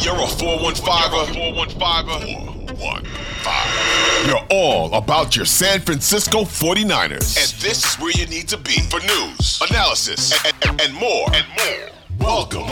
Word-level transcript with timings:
You're 0.00 0.14
a 0.14 0.26
415er, 0.26 1.34
415. 1.34 2.68
You're 4.28 4.46
all 4.48 4.94
about 4.94 5.34
your 5.34 5.44
San 5.44 5.80
Francisco 5.80 6.42
49ers. 6.42 7.36
And 7.36 7.50
this 7.60 7.84
is 7.84 7.96
where 7.96 8.12
you 8.12 8.26
need 8.26 8.46
to 8.48 8.56
be 8.56 8.78
for 8.90 9.00
news, 9.00 9.60
analysis, 9.68 10.32
and, 10.44 10.54
and, 10.68 10.80
and 10.82 10.94
more. 10.94 11.26
And 11.34 11.44
more. 11.56 11.90
Welcome 12.20 12.68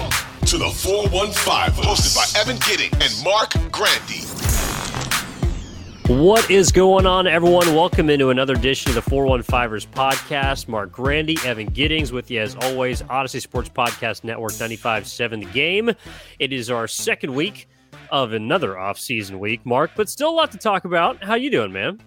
to 0.47 0.57
the 0.57 0.71
415, 0.71 1.83
hosted 1.83 2.15
by 2.15 2.27
Evan 2.41 2.59
Gidding 2.59 2.93
and 3.03 3.13
Marc 3.25 3.55
Grandi. 3.73 4.23
What 6.09 6.49
is 6.53 6.71
going 6.71 7.05
on, 7.05 7.27
everyone? 7.27 7.75
Welcome 7.75 8.11
into 8.11 8.31
another 8.31 8.55
edition 8.55 8.91
of 8.91 8.95
the 8.95 9.11
415ers 9.11 9.89
podcast. 9.89 10.69
Marc 10.69 10.93
Grandi, 10.93 11.37
Evan 11.45 11.67
Giddings 11.67 12.13
with 12.13 12.31
you 12.31 12.41
as 12.41 12.55
always. 12.55 13.03
Audacy 13.03 13.43
Sports 13.43 13.69
Podcast 13.69 14.23
Network 14.23 14.53
95.7 14.53 15.45
The 15.45 15.51
Game. 15.51 15.91
It 16.39 16.53
is 16.53 16.71
our 16.71 16.87
second 16.87 17.35
week 17.35 17.69
of 18.11 18.35
another 18.35 18.79
off-season 18.79 19.41
week, 19.41 19.67
Marc, 19.67 19.91
but 19.97 20.09
still 20.09 20.31
a 20.31 20.31
lot 20.31 20.53
to 20.53 20.59
talk 20.59 20.85
about. 20.85 21.25
How 21.25 21.35
you 21.35 21.51
doing, 21.51 21.73
man? 21.73 22.01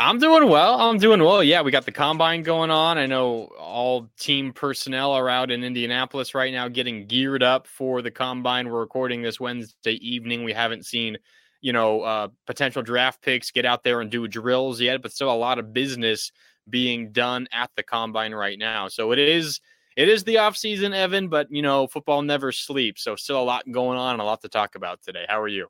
I'm 0.00 0.18
doing 0.18 0.48
well. 0.48 0.80
I'm 0.80 0.98
doing 0.98 1.22
well. 1.22 1.44
Yeah, 1.44 1.62
we 1.62 1.70
got 1.70 1.84
the 1.84 1.92
combine 1.92 2.42
going 2.42 2.72
on. 2.72 2.98
I 2.98 3.06
know 3.06 3.52
all 3.56 4.10
team 4.18 4.52
personnel 4.52 5.12
are 5.12 5.28
out 5.28 5.52
in 5.52 5.62
Indianapolis 5.62 6.34
right 6.34 6.52
now 6.52 6.66
getting 6.66 7.06
geared 7.06 7.44
up 7.44 7.68
for 7.68 8.02
the 8.02 8.10
combine. 8.10 8.68
We're 8.68 8.80
recording 8.80 9.22
this 9.22 9.38
Wednesday 9.38 9.94
evening. 10.04 10.42
We 10.42 10.52
haven't 10.52 10.86
seen– 10.86 11.18
you 11.60 11.72
know, 11.72 12.02
uh, 12.02 12.28
potential 12.46 12.82
draft 12.82 13.22
picks 13.22 13.50
get 13.50 13.64
out 13.66 13.84
there 13.84 14.00
and 14.00 14.10
do 14.10 14.26
drills 14.28 14.80
yet, 14.80 15.02
but 15.02 15.12
still 15.12 15.30
a 15.30 15.34
lot 15.34 15.58
of 15.58 15.72
business 15.72 16.32
being 16.68 17.12
done 17.12 17.48
at 17.52 17.70
the 17.76 17.82
combine 17.82 18.34
right 18.34 18.58
now. 18.58 18.88
So 18.88 19.12
it 19.12 19.18
is 19.18 19.60
it 19.96 20.08
is 20.08 20.24
the 20.24 20.38
off 20.38 20.56
season, 20.56 20.92
Evan, 20.92 21.28
but 21.28 21.48
you 21.50 21.62
know, 21.62 21.86
football 21.86 22.22
never 22.22 22.52
sleeps. 22.52 23.02
So 23.02 23.16
still 23.16 23.40
a 23.40 23.44
lot 23.44 23.70
going 23.70 23.98
on 23.98 24.14
and 24.14 24.22
a 24.22 24.24
lot 24.24 24.42
to 24.42 24.48
talk 24.48 24.74
about 24.74 25.02
today. 25.02 25.24
How 25.28 25.40
are 25.40 25.48
you? 25.48 25.68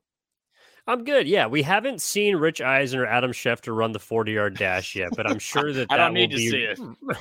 I'm 0.88 1.02
good. 1.02 1.26
Yeah, 1.26 1.46
we 1.46 1.62
haven't 1.62 2.00
seen 2.00 2.36
Rich 2.36 2.60
Eisen 2.60 3.00
or 3.00 3.06
Adam 3.06 3.32
Schefter 3.32 3.76
run 3.76 3.90
the 3.90 3.98
40 3.98 4.32
yard 4.32 4.56
dash 4.56 4.94
yet, 4.94 5.08
but 5.16 5.28
I'm 5.28 5.40
sure 5.40 5.72
that 5.72 5.86
I 5.90 5.96
that 5.96 6.04
don't 6.04 6.14
need 6.14 6.30
will 6.30 6.38
to 6.38 6.44
be, 6.44 6.50
see 6.50 6.62
it. 6.62 6.78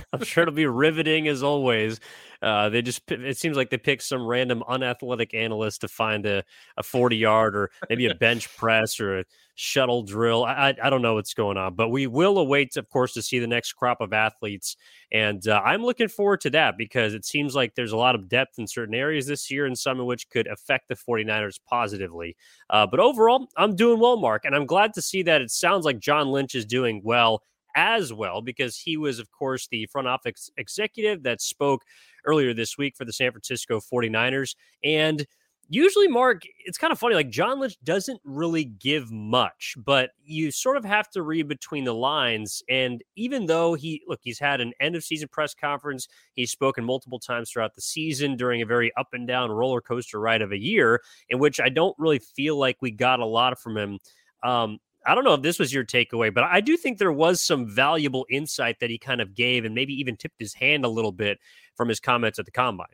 I'm 0.14 0.24
sure 0.24 0.44
it'll 0.44 0.54
be 0.54 0.68
riveting 0.68 1.28
as 1.28 1.42
always. 1.42 2.00
Uh, 2.44 2.70
they 2.70 2.84
just 2.84 3.10
it 3.12 3.38
seems 3.38 3.58
like 3.58 3.72
they 3.72 3.78
picked 3.78 4.04
some 4.04 4.26
random 4.26 4.64
unathletic 4.68 5.34
analyst 5.34 5.82
to 5.82 5.88
find 5.88 6.28
a, 6.28 6.44
a 6.78 6.84
40 6.84 7.18
yard 7.18 7.56
or 7.56 7.72
maybe 7.90 8.06
a 8.06 8.14
bench 8.14 8.56
press 8.56 9.00
or 9.00 9.20
a 9.20 9.26
shuttle 9.56 10.04
drill. 10.04 10.44
I, 10.44 10.70
I, 10.70 10.76
I 10.84 10.90
don't 10.90 11.02
know 11.02 11.16
what's 11.16 11.34
going 11.34 11.58
on, 11.58 11.76
but 11.76 11.90
we 11.90 12.08
will 12.08 12.38
await, 12.38 12.76
of 12.78 12.90
course, 12.90 13.14
to 13.14 13.22
see 13.22 13.40
the 13.40 13.48
next 13.48 13.74
crop 13.74 14.02
of 14.02 14.14
athletes. 14.14 14.76
And 15.12 15.48
uh, 15.48 15.62
I'm 15.64 15.84
looking 15.84 16.10
forward 16.10 16.42
to 16.42 16.50
that 16.52 16.78
because 16.78 17.14
it 17.14 17.26
seems 17.26 17.56
like 17.56 17.74
there's 17.74 17.94
a 17.94 17.98
lot 17.98 18.16
of 18.16 18.30
depth 18.30 18.60
in 18.60 18.68
certain 18.68 18.94
areas 18.94 19.26
this 19.26 19.50
year 19.50 19.66
and 19.66 19.78
some 19.78 20.00
of 20.00 20.06
which 20.06 20.30
could 20.30 20.48
affect 20.48 20.90
the 20.90 20.96
49ers 20.96 21.60
positively. 21.68 22.36
Uh, 22.70 22.86
but 22.86 23.00
overall, 23.00 23.48
I'm 23.58 23.76
doing 23.76 24.00
well, 24.00 24.18
Marc. 24.18 24.46
and 24.46 24.56
I'm 24.56 24.66
glad 24.66 24.94
to 24.96 25.02
see 25.02 25.24
that 25.24 25.42
it 25.42 25.52
sounds 25.52 25.86
like 25.86 26.00
John 26.00 26.28
Lynch 26.28 26.54
is 26.54 26.66
doing 26.66 27.02
well 27.04 27.42
as 27.76 28.14
well 28.14 28.42
because 28.42 28.78
he 28.78 28.98
was, 28.98 29.20
of 29.20 29.32
course, 29.32 29.68
the 29.68 29.86
front 29.88 30.08
office 30.08 30.50
executive 30.58 31.24
that 31.24 31.42
spoke 31.42 31.84
earlier 32.26 32.54
this 32.54 32.78
week 32.78 32.96
for 32.96 33.06
the 33.06 33.14
San 33.14 33.32
Francisco 33.32 33.80
49ers. 33.80 34.56
And 34.84 35.26
usually, 35.70 36.08
mark 36.08 36.44
it's 36.66 36.78
kind 36.78 36.92
of 36.92 37.00
funny. 37.00 37.16
Like 37.16 37.30
John 37.30 37.60
Lynch 37.60 37.78
doesn't 37.84 38.20
really 38.24 38.66
give 38.66 39.12
much, 39.12 39.76
but 39.78 40.12
you 40.24 40.52
sort 40.52 40.78
of 40.78 40.86
have 40.86 41.10
to 41.12 41.22
read 41.22 41.48
between 41.48 41.84
the 41.84 41.94
lines. 41.94 42.64
And 42.70 43.04
even 43.16 43.46
though 43.46 43.74
he, 43.74 44.02
look, 44.08 44.20
he's 44.24 44.40
had 44.40 44.62
an 44.62 44.74
end 44.80 44.96
of 44.96 45.04
season 45.04 45.28
press 45.32 45.54
conference, 45.54 46.08
he's 46.34 46.52
spoken 46.52 46.84
multiple 46.84 47.20
times 47.20 47.52
throughout 47.52 47.76
the 47.76 47.82
season 47.82 48.36
during 48.36 48.62
a 48.62 48.66
very 48.66 48.92
up 48.98 49.10
and 49.14 49.28
down 49.28 49.52
roller 49.52 49.82
coaster 49.82 50.20
ride 50.20 50.42
of 50.42 50.52
a 50.52 50.58
year, 50.58 51.02
in 51.30 51.40
which 51.40 51.60
I 51.60 51.70
don't 51.70 51.96
really 51.98 52.20
feel 52.20 52.58
like 52.58 52.78
we 52.82 52.92
got 52.92 53.20
a 53.20 53.26
lot 53.26 53.60
from 53.60 53.78
him. 53.78 54.00
Um, 54.44 54.80
I 55.08 55.14
don't 55.14 55.24
know 55.24 55.36
if 55.36 55.44
this 55.44 55.60
was 55.60 55.72
your 55.72 55.86
takeaway, 55.86 56.34
but 56.34 56.44
I 56.44 56.62
do 56.62 56.76
think 56.78 56.98
there 56.98 57.12
was 57.12 57.40
some 57.40 57.68
valuable 57.68 58.26
insight 58.30 58.80
that 58.80 58.90
he 58.90 58.98
kind 58.98 59.22
of 59.22 59.36
gave 59.36 59.64
and 59.64 59.76
maybe 59.76 59.94
even 59.94 60.18
tipped 60.18 60.40
his 60.40 60.54
hand 60.54 60.84
a 60.84 60.90
little 60.90 61.12
bit 61.12 61.40
from 61.76 61.90
his 61.90 62.00
comments 62.00 62.40
at 62.40 62.46
the 62.46 62.52
combine. 62.52 62.88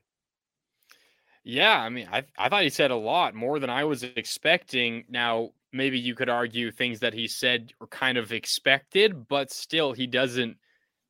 Yeah, 1.44 1.80
I 1.82 1.90
mean, 1.90 2.08
I 2.12 2.24
I 2.38 2.50
thought 2.50 2.64
he 2.64 2.70
said 2.70 2.92
a 2.92 2.96
lot 2.96 3.34
more 3.34 3.60
than 3.60 3.70
I 3.70 3.84
was 3.84 4.04
expecting. 4.04 5.06
Now, 5.10 5.52
maybe 5.74 6.00
you 6.00 6.14
could 6.16 6.30
argue 6.30 6.72
things 6.72 7.00
that 7.00 7.14
he 7.14 7.28
said 7.28 7.74
were 7.80 7.88
kind 7.88 8.18
of 8.18 8.32
expected, 8.32 9.28
but 9.28 9.52
still, 9.52 9.94
he 9.94 10.06
doesn't 10.08 10.58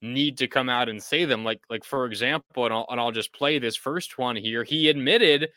need 0.01 0.37
to 0.39 0.47
come 0.47 0.69
out 0.69 0.89
and 0.89 1.03
say 1.03 1.25
them. 1.25 1.43
Like, 1.43 1.61
like 1.69 1.83
for 1.83 2.05
example, 2.05 2.65
and 2.65 2.73
I'll, 2.73 2.85
and 2.89 2.99
I'll 2.99 3.11
just 3.11 3.33
play 3.33 3.59
this 3.59 3.75
first 3.75 4.17
one 4.17 4.35
here. 4.37 4.63
He 4.63 4.89
admitted 4.89 5.49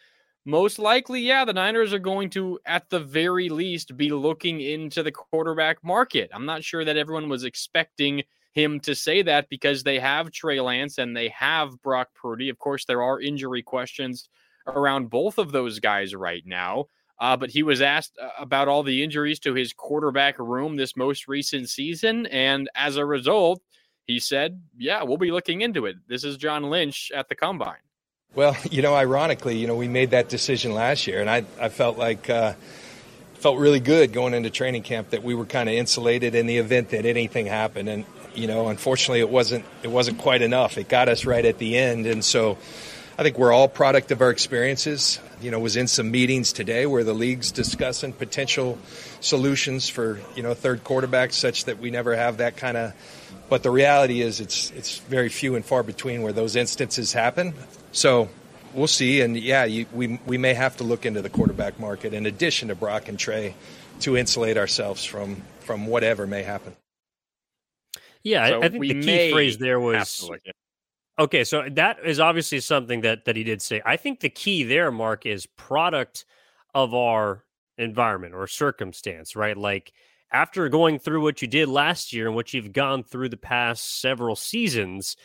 most 0.46 0.78
likely, 0.78 1.20
yeah, 1.20 1.44
the 1.44 1.52
Niners 1.54 1.92
are 1.94 1.98
going 1.98 2.28
to, 2.30 2.58
at 2.66 2.90
the 2.90 3.00
very 3.00 3.48
least, 3.48 3.96
be 3.96 4.10
looking 4.10 4.60
into 4.60 5.02
the 5.02 5.12
quarterback 5.12 5.82
market. 5.82 6.30
I'm 6.34 6.44
not 6.46 6.62
sure 6.64 6.84
that 6.84 6.96
everyone 6.98 7.28
was 7.30 7.44
expecting 7.44 8.24
him 8.52 8.78
to 8.80 8.94
say 8.94 9.22
that 9.22 9.48
because 9.48 9.82
they 9.82 9.98
have 9.98 10.30
Trey 10.30 10.60
Lance 10.60 10.98
and 10.98 11.16
they 11.16 11.28
have 11.30 11.80
Brock 11.82 12.08
Purdy. 12.14 12.50
Of 12.50 12.58
course, 12.58 12.84
there 12.84 13.02
are 13.02 13.20
injury 13.20 13.62
questions 13.62 14.28
around 14.66 15.10
both 15.10 15.38
of 15.38 15.52
those 15.52 15.80
guys 15.80 16.14
right 16.14 16.42
now. 16.46 16.86
Uh, 17.18 17.36
but 17.36 17.50
he 17.50 17.62
was 17.62 17.80
asked 17.80 18.18
uh, 18.20 18.28
about 18.38 18.68
all 18.68 18.82
the 18.82 19.02
injuries 19.02 19.38
to 19.38 19.54
his 19.54 19.72
quarterback 19.72 20.38
room 20.38 20.76
this 20.76 20.96
most 20.96 21.28
recent 21.28 21.68
season. 21.68 22.26
And 22.26 22.68
as 22.74 22.96
a 22.96 23.06
result, 23.06 23.62
he 24.06 24.18
said, 24.18 24.62
Yeah, 24.76 25.02
we'll 25.04 25.16
be 25.16 25.30
looking 25.30 25.60
into 25.60 25.86
it. 25.86 25.96
This 26.08 26.24
is 26.24 26.36
John 26.36 26.64
Lynch 26.64 27.12
at 27.14 27.28
the 27.28 27.34
combine. 27.34 27.78
Well, 28.34 28.56
you 28.70 28.82
know, 28.82 28.94
ironically, 28.94 29.56
you 29.56 29.66
know, 29.66 29.76
we 29.76 29.88
made 29.88 30.10
that 30.10 30.28
decision 30.28 30.72
last 30.72 31.06
year, 31.06 31.20
and 31.20 31.30
I, 31.30 31.44
I 31.60 31.68
felt 31.68 31.98
like 31.98 32.28
uh, 32.28 32.54
felt 33.34 33.58
really 33.58 33.80
good 33.80 34.12
going 34.12 34.34
into 34.34 34.50
training 34.50 34.82
camp 34.82 35.10
that 35.10 35.22
we 35.22 35.34
were 35.34 35.46
kind 35.46 35.68
of 35.68 35.74
insulated 35.74 36.34
in 36.34 36.46
the 36.46 36.58
event 36.58 36.90
that 36.90 37.06
anything 37.06 37.46
happened. 37.46 37.88
And 37.88 38.04
you 38.34 38.46
know, 38.46 38.68
unfortunately, 38.68 39.20
it 39.20 39.30
wasn't 39.30 39.64
it 39.82 39.88
wasn't 39.88 40.18
quite 40.18 40.42
enough. 40.42 40.78
It 40.78 40.88
got 40.88 41.08
us 41.08 41.24
right 41.24 41.44
at 41.44 41.58
the 41.58 41.76
end, 41.76 42.06
and 42.06 42.24
so 42.24 42.58
I 43.16 43.22
think 43.22 43.38
we're 43.38 43.52
all 43.52 43.68
product 43.68 44.10
of 44.10 44.20
our 44.20 44.30
experiences. 44.30 45.20
You 45.40 45.50
know, 45.50 45.60
was 45.60 45.76
in 45.76 45.86
some 45.86 46.10
meetings 46.10 46.52
today 46.52 46.86
where 46.86 47.04
the 47.04 47.12
league's 47.12 47.52
discussing 47.52 48.12
potential 48.12 48.78
solutions 49.20 49.88
for 49.88 50.20
you 50.34 50.42
know 50.42 50.54
third 50.54 50.82
quarterbacks, 50.84 51.32
such 51.34 51.66
that 51.66 51.78
we 51.78 51.90
never 51.90 52.16
have 52.16 52.38
that 52.38 52.56
kind 52.56 52.76
of. 52.76 52.92
But 53.48 53.62
the 53.62 53.70
reality 53.70 54.20
is, 54.20 54.40
it's 54.40 54.70
it's 54.72 54.98
very 54.98 55.28
few 55.28 55.54
and 55.54 55.64
far 55.64 55.82
between 55.82 56.22
where 56.22 56.32
those 56.32 56.56
instances 56.56 57.12
happen. 57.12 57.54
So 57.92 58.28
we'll 58.72 58.86
see. 58.88 59.20
And 59.20 59.36
yeah, 59.36 59.64
you, 59.64 59.86
we 59.92 60.18
we 60.26 60.36
may 60.38 60.54
have 60.54 60.76
to 60.78 60.84
look 60.84 61.06
into 61.06 61.22
the 61.22 61.30
quarterback 61.30 61.78
market 61.78 62.14
in 62.14 62.26
addition 62.26 62.68
to 62.68 62.74
Brock 62.74 63.08
and 63.08 63.18
Trey 63.18 63.54
to 64.00 64.16
insulate 64.16 64.56
ourselves 64.56 65.04
from 65.04 65.42
from 65.60 65.86
whatever 65.86 66.26
may 66.26 66.42
happen. 66.42 66.74
Yeah, 68.24 68.48
So 68.48 68.60
I, 68.62 68.64
I 68.64 68.68
think 68.70 68.82
the 68.82 68.88
key 68.88 69.06
may 69.06 69.30
phrase 69.32 69.58
there 69.58 69.74
have 69.78 69.82
was 69.82 70.16
to 70.18 70.26
look 70.26 70.40
at- 70.48 70.54
Okay, 71.18 71.44
so 71.44 71.68
that 71.70 71.98
is 72.04 72.18
obviously 72.18 72.60
something 72.60 73.02
that 73.02 73.24
that 73.24 73.36
he 73.36 73.44
did 73.44 73.62
say. 73.62 73.80
I 73.84 73.96
think 73.96 74.20
the 74.20 74.28
key 74.30 74.64
there, 74.64 74.90
Marc, 74.90 75.26
is 75.26 75.46
product 75.46 76.24
of 76.74 76.92
our 76.92 77.44
environment 77.78 78.34
or 78.34 78.46
circumstance, 78.48 79.36
right? 79.36 79.56
Like 79.56 79.92
after 80.32 80.68
going 80.68 80.98
through 80.98 81.22
what 81.22 81.40
you 81.40 81.46
did 81.46 81.68
last 81.68 82.12
year 82.12 82.26
and 82.26 82.34
what 82.34 82.52
you've 82.52 82.72
gone 82.72 83.04
through 83.04 83.28
the 83.28 83.36
past 83.36 84.00
several 84.00 84.34
seasons, 84.34 85.16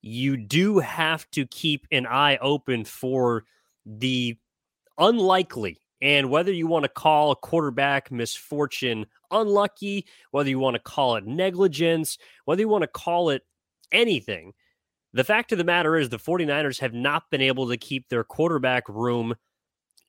you 0.00 0.38
do 0.38 0.78
have 0.78 1.30
to 1.32 1.46
keep 1.46 1.86
an 1.92 2.06
eye 2.06 2.38
open 2.38 2.84
for 2.84 3.44
the 3.84 4.38
unlikely 4.98 5.80
and 6.00 6.30
whether 6.30 6.52
you 6.52 6.66
want 6.66 6.84
to 6.84 6.88
call 6.88 7.30
a 7.30 7.36
quarterback 7.36 8.10
misfortune 8.10 9.06
unlucky, 9.30 10.06
whether 10.30 10.48
you 10.48 10.58
want 10.58 10.74
to 10.74 10.82
call 10.82 11.16
it 11.16 11.26
negligence, 11.26 12.18
whether 12.46 12.60
you 12.60 12.68
want 12.68 12.82
to 12.82 12.88
call 12.88 13.30
it 13.30 13.42
anything, 13.92 14.52
the 15.14 15.24
fact 15.24 15.52
of 15.52 15.58
the 15.58 15.64
matter 15.64 15.96
is 15.96 16.08
the 16.08 16.18
49ers 16.18 16.80
have 16.80 16.92
not 16.92 17.30
been 17.30 17.40
able 17.40 17.68
to 17.68 17.76
keep 17.76 18.08
their 18.08 18.24
quarterback 18.24 18.88
room 18.88 19.34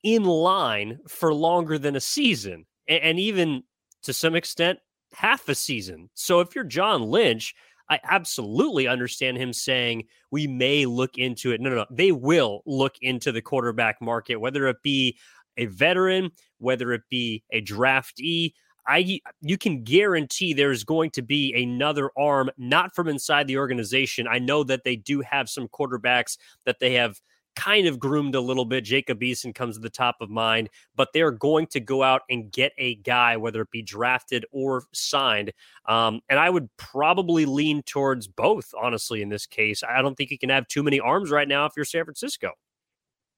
in 0.04 0.24
line 0.24 1.00
for 1.08 1.34
longer 1.34 1.78
than 1.78 1.96
a 1.96 2.02
season, 2.02 2.66
and, 2.88 3.20
even 3.20 3.64
to 4.04 4.14
some 4.14 4.36
extent, 4.36 4.80
half 5.14 5.48
a 5.48 5.56
season. 5.56 6.10
So 6.14 6.42
if 6.42 6.54
you're 6.54 6.64
John 6.64 7.04
Lynch, 7.04 7.56
I 7.90 8.00
absolutely 8.04 8.88
understand 8.88 9.38
him 9.38 9.54
saying 9.54 10.06
we 10.32 10.48
may 10.48 10.86
look 10.86 11.18
into 11.18 11.52
it. 11.52 11.62
No, 11.62 11.70
no, 11.70 11.76
no. 11.78 11.86
They 11.92 12.12
will 12.12 12.62
look 12.66 12.96
into 13.02 13.32
the 13.32 13.42
quarterback 13.42 14.02
market, 14.02 14.38
whether 14.38 14.68
it 14.68 14.78
be 14.84 15.18
a 15.58 15.68
veteran, 15.68 16.32
whether 16.58 16.94
it 16.94 17.04
be 17.10 17.44
a 17.52 17.62
draftee. 17.62 18.54
I 18.88 19.20
you 19.42 19.58
can 19.58 19.84
guarantee 19.84 20.54
there's 20.54 20.84
going 20.84 21.12
to 21.12 21.22
be 21.22 21.54
another 21.54 22.12
arm, 22.18 22.50
not 22.58 22.96
from 22.96 23.08
inside 23.08 23.48
the 23.48 23.58
organization. 23.58 24.28
I 24.28 24.40
know 24.40 24.64
that 24.64 24.84
they 24.84 24.96
do 24.96 25.22
have 25.22 25.50
some 25.50 25.68
quarterbacks 25.68 26.38
that 26.66 26.80
they 26.80 26.94
have 26.94 27.20
kind 27.56 27.88
of 27.88 28.00
groomed 28.00 28.36
a 28.36 28.42
little 28.42 28.66
bit. 28.66 28.84
Jacob 28.84 29.22
Eason 29.22 29.54
comes 29.56 29.76
to 29.76 29.82
the 29.82 29.90
top 29.90 30.18
of 30.22 30.30
mind, 30.30 30.70
but 30.96 31.10
they're 31.14 31.32
going 31.32 31.68
to 31.68 31.80
go 31.80 32.04
out 32.04 32.22
and 32.30 32.52
get 32.52 32.74
a 32.78 32.96
guy, 32.96 33.38
whether 33.38 33.62
it 33.62 33.72
be 33.72 33.82
drafted 33.82 34.46
or 34.52 34.84
signed. 34.94 35.52
Um, 35.88 36.22
and 36.30 36.40
I 36.40 36.50
would 36.50 36.70
probably 36.78 37.46
lean 37.46 37.82
towards 37.84 38.28
both, 38.28 38.74
honestly, 38.80 39.22
in 39.22 39.30
this 39.30 39.46
case. 39.46 39.84
I 39.84 40.02
don't 40.02 40.16
think 40.16 40.32
you 40.32 40.38
can 40.38 40.50
have 40.50 40.68
too 40.68 40.84
many 40.84 41.00
arms 41.00 41.32
right 41.32 41.48
now 41.48 41.66
if 41.66 41.74
you're 41.76 41.86
San 41.86 42.04
Francisco. 42.04 42.52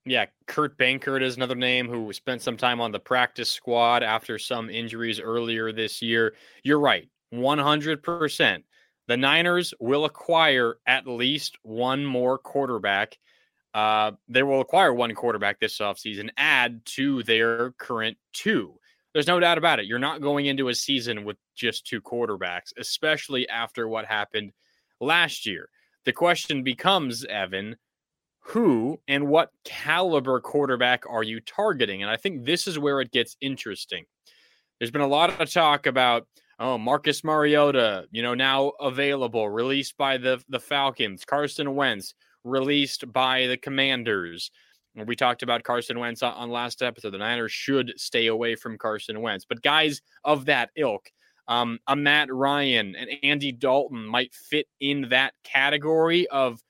Yeah, 0.08 0.26
Kurt 0.46 0.78
Benkert 0.78 1.22
is 1.22 1.36
another 1.36 1.56
name 1.56 1.88
who 1.88 2.12
spent 2.14 2.42
some 2.42 2.58
time 2.58 2.80
on 2.80 2.92
the 2.92 3.00
practice 3.00 3.52
squad 3.52 4.04
after 4.04 4.40
some 4.40 4.70
injuries 4.70 5.20
earlier 5.20 5.72
this 5.72 6.02
year. 6.02 6.34
You're 6.64 6.80
right, 6.80 7.10
100%. 7.34 8.64
The 9.08 9.18
Niners 9.18 9.74
will 9.80 10.06
acquire 10.06 10.78
at 10.86 11.08
least 11.08 11.58
one 11.64 12.06
more 12.06 12.38
quarterback 12.38 13.18
uh, 13.78 14.12
they 14.28 14.42
will 14.42 14.60
acquire 14.60 14.92
one 14.92 15.14
quarterback 15.14 15.60
this 15.60 15.78
offseason, 15.78 16.30
add 16.36 16.84
to 16.86 17.22
their 17.22 17.74
current 17.74 18.18
two. 18.34 18.74
There's 19.14 19.28
no 19.28 19.40
doubt 19.40 19.60
about 19.60 19.80
it. 19.80 19.86
You're 19.86 20.00
not 20.00 20.20
going 20.20 20.48
into 20.48 20.70
a 20.70 20.74
season 20.74 21.24
with 21.24 21.38
just 21.56 21.86
two 21.86 22.02
quarterbacks, 22.02 22.74
especially 22.80 23.48
after 23.50 23.88
what 23.88 24.06
happened 24.06 24.52
last 25.00 25.46
year. 25.46 25.70
The 26.06 26.12
question 26.12 26.64
becomes, 26.64 27.24
Evan, 27.26 27.76
who 28.48 28.98
and 29.10 29.28
what 29.28 29.52
caliber 29.66 30.40
quarterback 30.40 31.04
are 31.10 31.24
you 31.24 31.42
targeting? 31.42 32.02
And 32.02 32.10
I 32.10 32.16
think 32.16 32.46
this 32.46 32.66
is 32.66 32.80
where 32.80 33.02
it 33.02 33.12
gets 33.12 33.36
interesting. 33.42 34.06
There's 34.80 34.92
been 34.92 35.02
a 35.02 35.08
lot 35.08 35.42
of 35.42 35.52
talk 35.52 35.86
about, 35.86 36.28
oh, 36.58 36.78
Marcus 36.78 37.26
Mariota, 37.26 38.06
you 38.10 38.22
know, 38.22 38.34
now 38.34 38.72
available, 38.80 39.50
released 39.50 39.98
by 39.98 40.18
the 40.18 40.42
the 40.48 40.62
Falcons, 40.62 41.26
Carson 41.26 41.76
Wentz 41.76 42.14
released 42.46 43.12
by 43.12 43.48
the 43.48 43.58
Commanders. 43.58 44.50
We 44.96 45.16
talked 45.16 45.44
about 45.44 45.64
Carson 45.64 46.00
Wentz 46.00 46.24
on 46.24 46.50
last 46.50 46.82
episode. 46.82 47.12
The 47.12 47.20
Niners 47.20 47.52
should 47.52 47.94
stay 47.98 48.28
away 48.28 48.56
from 48.56 48.78
Carson 48.78 49.22
Wentz, 49.22 49.46
but 49.48 49.62
guys 49.62 50.02
of 50.24 50.46
that 50.46 50.70
ilk, 50.76 51.12
um, 51.50 51.80
a 51.88 51.96
Matt 51.96 52.34
Ryan 52.34 52.96
and 52.96 53.10
Andy 53.24 53.52
Dalton 53.52 54.06
might 54.06 54.34
fit 54.34 54.68
in 54.80 55.10
that 55.10 55.34
category 55.44 56.28
of 56.30 56.64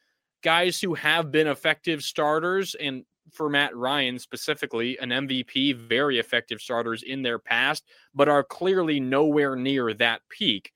guys 0.44 0.80
who 0.80 0.94
have 0.94 1.32
been 1.32 1.48
effective 1.48 2.04
starters 2.04 2.76
and 2.76 3.04
for 3.32 3.50
Matt 3.50 3.76
Ryan 3.76 4.20
specifically, 4.20 4.98
an 5.00 5.10
MVP, 5.10 5.76
very 5.76 6.20
effective 6.20 6.62
starters 6.62 7.04
in 7.04 7.22
their 7.22 7.40
past, 7.40 7.84
but 8.14 8.30
are 8.30 8.44
clearly 8.44 9.00
nowhere 9.00 9.56
near 9.56 9.94
that 9.96 10.22
peak. 10.30 10.72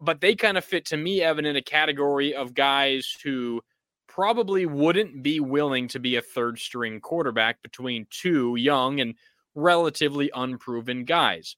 But 0.00 0.20
they 0.20 0.34
kind 0.34 0.58
of 0.58 0.64
fit 0.64 0.84
to 0.86 0.96
me, 0.96 1.22
Evan, 1.22 1.46
in 1.46 1.56
a 1.56 1.62
category 1.62 2.34
of 2.34 2.54
guys 2.54 3.16
who 3.22 3.62
probably 4.08 4.66
wouldn't 4.66 5.22
be 5.22 5.40
willing 5.40 5.88
to 5.88 5.98
be 5.98 6.16
a 6.16 6.22
third 6.22 6.58
string 6.58 7.00
quarterback 7.00 7.62
between 7.62 8.06
two 8.10 8.56
young 8.56 9.00
and 9.00 9.14
relatively 9.54 10.30
unproven 10.34 11.04
guys. 11.04 11.56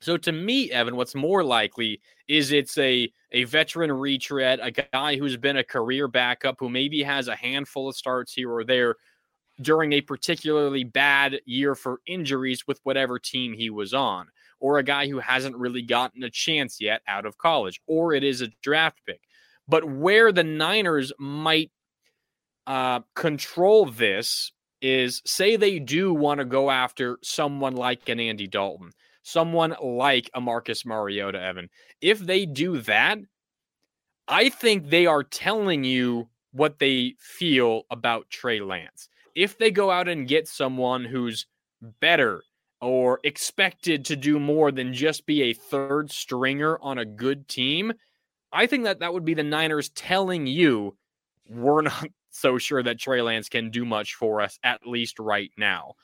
So 0.00 0.16
to 0.16 0.32
me, 0.32 0.70
Evan, 0.70 0.96
what's 0.96 1.14
more 1.14 1.44
likely 1.44 2.00
is 2.28 2.52
it's 2.52 2.78
a 2.78 3.12
a 3.32 3.44
veteran 3.44 3.92
retread, 3.92 4.60
a 4.62 4.70
guy 4.70 5.16
who's 5.16 5.36
been 5.36 5.58
a 5.58 5.64
career 5.64 6.08
backup 6.08 6.56
who 6.58 6.68
maybe 6.68 7.02
has 7.02 7.28
a 7.28 7.36
handful 7.36 7.88
of 7.88 7.96
starts 7.96 8.32
here 8.32 8.50
or 8.50 8.64
there 8.64 8.96
during 9.60 9.92
a 9.92 10.00
particularly 10.00 10.84
bad 10.84 11.40
year 11.44 11.74
for 11.74 12.00
injuries 12.06 12.66
with 12.66 12.80
whatever 12.82 13.18
team 13.18 13.52
he 13.52 13.68
was 13.68 13.92
on, 13.92 14.26
or 14.58 14.78
a 14.78 14.82
guy 14.82 15.06
who 15.06 15.18
hasn't 15.18 15.56
really 15.56 15.82
gotten 15.82 16.22
a 16.22 16.30
chance 16.30 16.80
yet 16.80 17.02
out 17.06 17.26
of 17.26 17.36
college, 17.38 17.80
or 17.86 18.14
it 18.14 18.24
is 18.24 18.40
a 18.40 18.48
draft 18.62 18.98
pick. 19.06 19.20
But 19.68 19.84
where 19.84 20.32
the 20.32 20.44
Niners 20.44 21.12
might 21.18 21.70
uh, 22.66 23.00
control 23.14 23.86
this 23.86 24.52
is 24.80 25.20
say 25.26 25.56
they 25.56 25.78
do 25.78 26.14
want 26.14 26.38
to 26.38 26.46
go 26.46 26.70
after 26.70 27.18
someone 27.22 27.76
like 27.76 28.08
an 28.08 28.18
Andy 28.18 28.46
Dalton, 28.46 28.92
someone 29.22 29.74
like 29.82 30.30
a 30.34 30.40
Marcus 30.40 30.84
Mariota, 30.84 31.40
Evan. 31.40 31.68
If 32.00 32.18
they 32.18 32.46
do 32.46 32.78
that, 32.82 33.18
I 34.28 34.48
think 34.48 34.88
they 34.88 35.06
are 35.06 35.24
telling 35.24 35.84
you 35.84 36.28
what 36.52 36.78
they 36.78 37.14
feel 37.18 37.82
about 37.90 38.30
Trey 38.30 38.60
Lance. 38.60 39.08
If 39.34 39.58
they 39.58 39.70
go 39.70 39.90
out 39.90 40.08
and 40.08 40.28
get 40.28 40.48
someone 40.48 41.04
who's 41.04 41.46
better 42.00 42.42
or 42.80 43.20
expected 43.24 44.04
to 44.06 44.16
do 44.16 44.40
more 44.40 44.72
than 44.72 44.94
just 44.94 45.26
be 45.26 45.42
a 45.42 45.52
third 45.54 46.10
stringer 46.10 46.78
on 46.80 46.98
a 46.98 47.04
good 47.04 47.48
team, 47.48 47.92
I 48.52 48.66
think 48.66 48.84
that 48.84 49.00
that 49.00 49.12
would 49.12 49.24
be 49.24 49.34
the 49.34 49.42
Niners 49.42 49.90
telling 49.90 50.46
you 50.46 50.96
we're 51.48 51.82
not 51.82 52.06
so 52.30 52.58
sure 52.58 52.82
that 52.82 52.98
Trey 52.98 53.22
Lance 53.22 53.48
can 53.48 53.70
do 53.70 53.84
much 53.84 54.14
for 54.14 54.40
us, 54.40 54.58
at 54.62 54.86
least 54.86 55.18
right 55.18 55.50
now. 55.58 55.94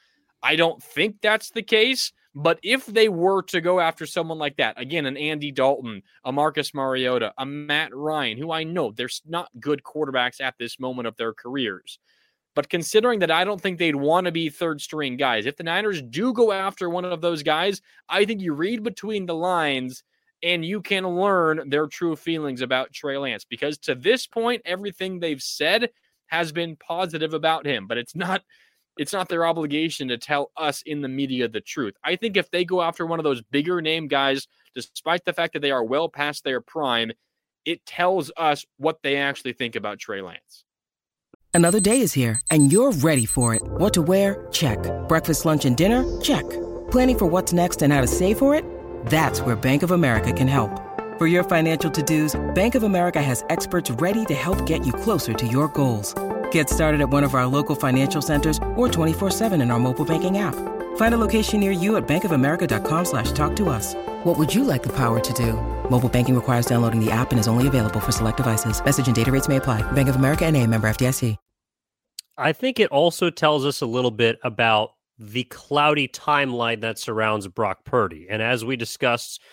I 0.43 0.57
don't 0.57 0.83
think 0.83 1.17
that's 1.23 1.51
the 1.51 1.63
case, 1.63 2.13
but 2.37 2.59
if 2.63 2.85
they 2.85 3.09
were 3.09 3.41
to 3.45 3.63
go 3.63 3.81
after 3.81 4.05
someone 4.05 4.37
like 4.37 4.59
that, 4.59 4.79
again, 4.79 5.07
an 5.07 5.17
Andy 5.17 5.51
Dalton, 5.51 6.03
a 6.23 6.31
Marcus 6.31 6.75
Mariota, 6.75 7.33
a 7.39 7.47
Matt 7.47 7.97
Ryan, 7.97 8.37
who 8.37 8.53
I 8.53 8.63
know 8.63 8.93
they're 8.93 9.09
not 9.25 9.49
good 9.59 9.83
quarterbacks 9.83 10.39
at 10.43 10.55
this 10.59 10.79
moment 10.79 11.09
of 11.09 11.17
their 11.17 11.33
careers. 11.33 11.99
But 12.55 12.69
considering 12.69 13.21
that 13.21 13.31
I 13.31 13.45
don't 13.45 13.59
think 13.61 13.79
they'd 13.79 13.97
want 13.97 14.27
to 14.27 14.33
be 14.33 14.51
third 14.51 14.83
string 14.83 15.17
guys, 15.17 15.47
if 15.47 15.57
the 15.57 15.65
Niners 15.65 16.03
do 16.03 16.35
go 16.35 16.53
after 16.53 16.91
one 16.91 17.07
of 17.07 17.23
those 17.23 17.43
guys, 17.43 17.81
I 18.07 18.27
think 18.27 18.43
you 18.43 18.53
read 18.53 18.83
between 18.83 19.25
the 19.25 19.35
lines 19.35 20.05
and 20.43 20.63
you 20.63 20.83
can 20.83 21.09
learn 21.09 21.71
their 21.71 21.87
true 21.87 22.17
feelings 22.17 22.61
about 22.61 22.93
Trey 22.93 23.17
Lance 23.17 23.47
because 23.47 23.79
to 23.79 23.95
this 23.95 24.27
point, 24.27 24.61
everything 24.67 25.21
they've 25.21 25.43
said 25.43 25.89
has 26.27 26.53
been 26.53 26.77
positive 26.77 27.33
about 27.33 27.65
him, 27.65 27.87
but 27.87 27.97
it's 27.97 28.15
not 28.15 28.43
it's 28.97 29.13
not 29.13 29.29
their 29.29 29.47
obligation 29.47 30.09
to 30.09 30.19
tell 30.19 30.51
us 30.57 30.83
in 30.87 31.03
the 31.03 31.09
media 31.09 31.49
the 31.49 31.61
truth. 31.61 31.95
I 32.05 32.17
think 32.17 32.37
if 32.37 32.51
they 32.51 32.65
go 32.65 32.83
after 32.83 33.07
one 33.07 33.19
of 33.19 33.25
those 33.25 33.43
bigger 33.43 33.81
name 33.83 34.09
guys, 34.09 34.47
despite 34.75 35.25
the 35.25 35.33
fact 35.33 35.53
that 35.53 35.63
they 35.63 35.71
are 35.71 35.85
well 35.85 36.09
past 36.09 36.45
their 36.45 36.61
prime, 36.61 37.13
it 37.65 37.85
tells 37.85 38.31
us 38.37 38.65
what 38.77 39.03
they 39.03 39.17
actually 39.17 39.53
think 39.53 39.77
about 39.77 39.99
Trey 39.99 40.23
Lance. 40.23 40.65
Another 41.53 41.81
day 41.81 42.01
is 42.01 42.13
here 42.13 42.41
and 42.51 42.71
you're 42.71 42.93
ready 42.93 43.27
for 43.27 43.55
it. 43.55 43.63
What 43.65 43.95
to 43.95 44.03
wear? 44.03 44.47
Check. 44.53 44.79
Breakfast, 45.09 45.45
lunch, 45.45 45.65
and 45.65 45.77
dinner? 45.77 46.05
Check. 46.21 46.49
Planning 46.91 47.19
for 47.19 47.27
what's 47.27 47.53
next 47.53 47.83
and 47.83 47.93
how 47.93 48.03
to 48.03 48.07
save 48.07 48.39
for 48.39 48.55
it? 48.55 48.65
That's 49.07 49.41
where 49.41 49.57
Bank 49.57 49.83
of 49.83 49.91
America 49.91 50.33
can 50.33 50.49
help. 50.49 50.71
For 51.19 51.27
your 51.27 51.45
financial 51.45 51.91
to-dos, 51.91 52.39
Bank 52.55 52.75
of 52.75 52.83
America 52.83 53.23
has 53.23 53.43
experts 53.49 53.91
ready 53.91 54.27
to 54.27 54.35
help 54.35 54.67
get 54.67 54.85
you 54.85 54.93
closer 54.93 55.33
to 55.33 55.47
your 55.47 55.69
goals. 55.69 56.15
Get 56.51 56.69
started 56.69 57.01
at 57.01 57.09
one 57.09 57.25
of 57.25 57.35
our 57.35 57.47
local 57.47 57.75
financial 57.75 58.21
centers 58.21 58.59
or 58.77 58.89
24-7 58.89 59.63
in 59.63 59.71
our 59.71 59.79
mobile 59.79 60.05
banking 60.05 60.37
app. 60.37 60.55
Find 60.99 61.15
a 61.15 61.19
location 61.19 61.61
near 61.61 61.71
you 61.71 61.97
at 61.97 62.07
bankofamerica.com 62.07 63.05
slash 63.07 63.33
talk 63.33 63.57
to 63.57 63.71
us. 63.71 63.95
What 64.25 64.39
would 64.39 64.55
you 64.55 64.63
like 64.63 64.83
the 64.83 64.95
power 64.95 65.19
to 65.21 65.33
do? 65.33 65.55
Mobile 65.91 66.11
banking 66.11 66.35
requires 66.35 66.67
downloading 66.67 67.03
the 67.03 67.11
app 67.11 67.31
and 67.31 67.41
is 67.41 67.49
only 67.49 67.67
available 67.67 68.01
for 68.01 68.13
select 68.13 68.37
devices. 68.37 68.85
Message 68.85 69.07
and 69.07 69.17
data 69.17 69.33
rates 69.33 69.49
may 69.49 69.57
apply. 69.57 69.81
Bank 69.93 70.11
of 70.11 70.17
America 70.17 70.45
and 70.45 70.55
a 70.55 70.67
member 70.67 70.87
FDIC. 70.87 71.39
I 72.37 72.53
think 72.53 72.79
it 72.79 72.91
also 72.91 73.31
tells 73.31 73.65
us 73.65 73.81
a 73.81 73.87
little 73.87 74.11
bit 74.11 74.39
about 74.45 74.91
the 75.19 75.45
cloudy 75.45 76.07
timeline 76.07 76.83
that 76.83 76.99
surrounds 76.99 77.49
Brock 77.49 77.85
Purdy. 77.85 78.27
And 78.29 78.43
as 78.43 78.63
we 78.63 78.77
discussed– 78.77 79.41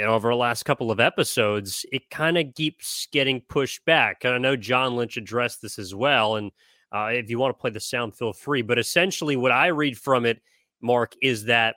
and 0.00 0.08
over 0.08 0.30
the 0.30 0.36
last 0.36 0.64
couple 0.64 0.90
of 0.90 1.00
episodes, 1.00 1.84
it 1.92 2.10
kind 2.10 2.38
of 2.38 2.54
keeps 2.54 3.06
getting 3.12 3.40
pushed 3.48 3.84
back. 3.84 4.24
And 4.24 4.34
I 4.34 4.38
know 4.38 4.56
John 4.56 4.96
Lynch 4.96 5.16
addressed 5.16 5.62
this 5.62 5.78
as 5.78 5.94
well. 5.94 6.36
And 6.36 6.50
uh, 6.92 7.10
if 7.12 7.30
you 7.30 7.38
want 7.38 7.56
to 7.56 7.60
play 7.60 7.70
the 7.70 7.80
sound, 7.80 8.14
feel 8.14 8.32
free. 8.32 8.62
But 8.62 8.78
essentially, 8.78 9.36
what 9.36 9.52
I 9.52 9.68
read 9.68 9.98
from 9.98 10.26
it, 10.26 10.40
Marc, 10.80 11.14
is 11.22 11.44
that 11.44 11.76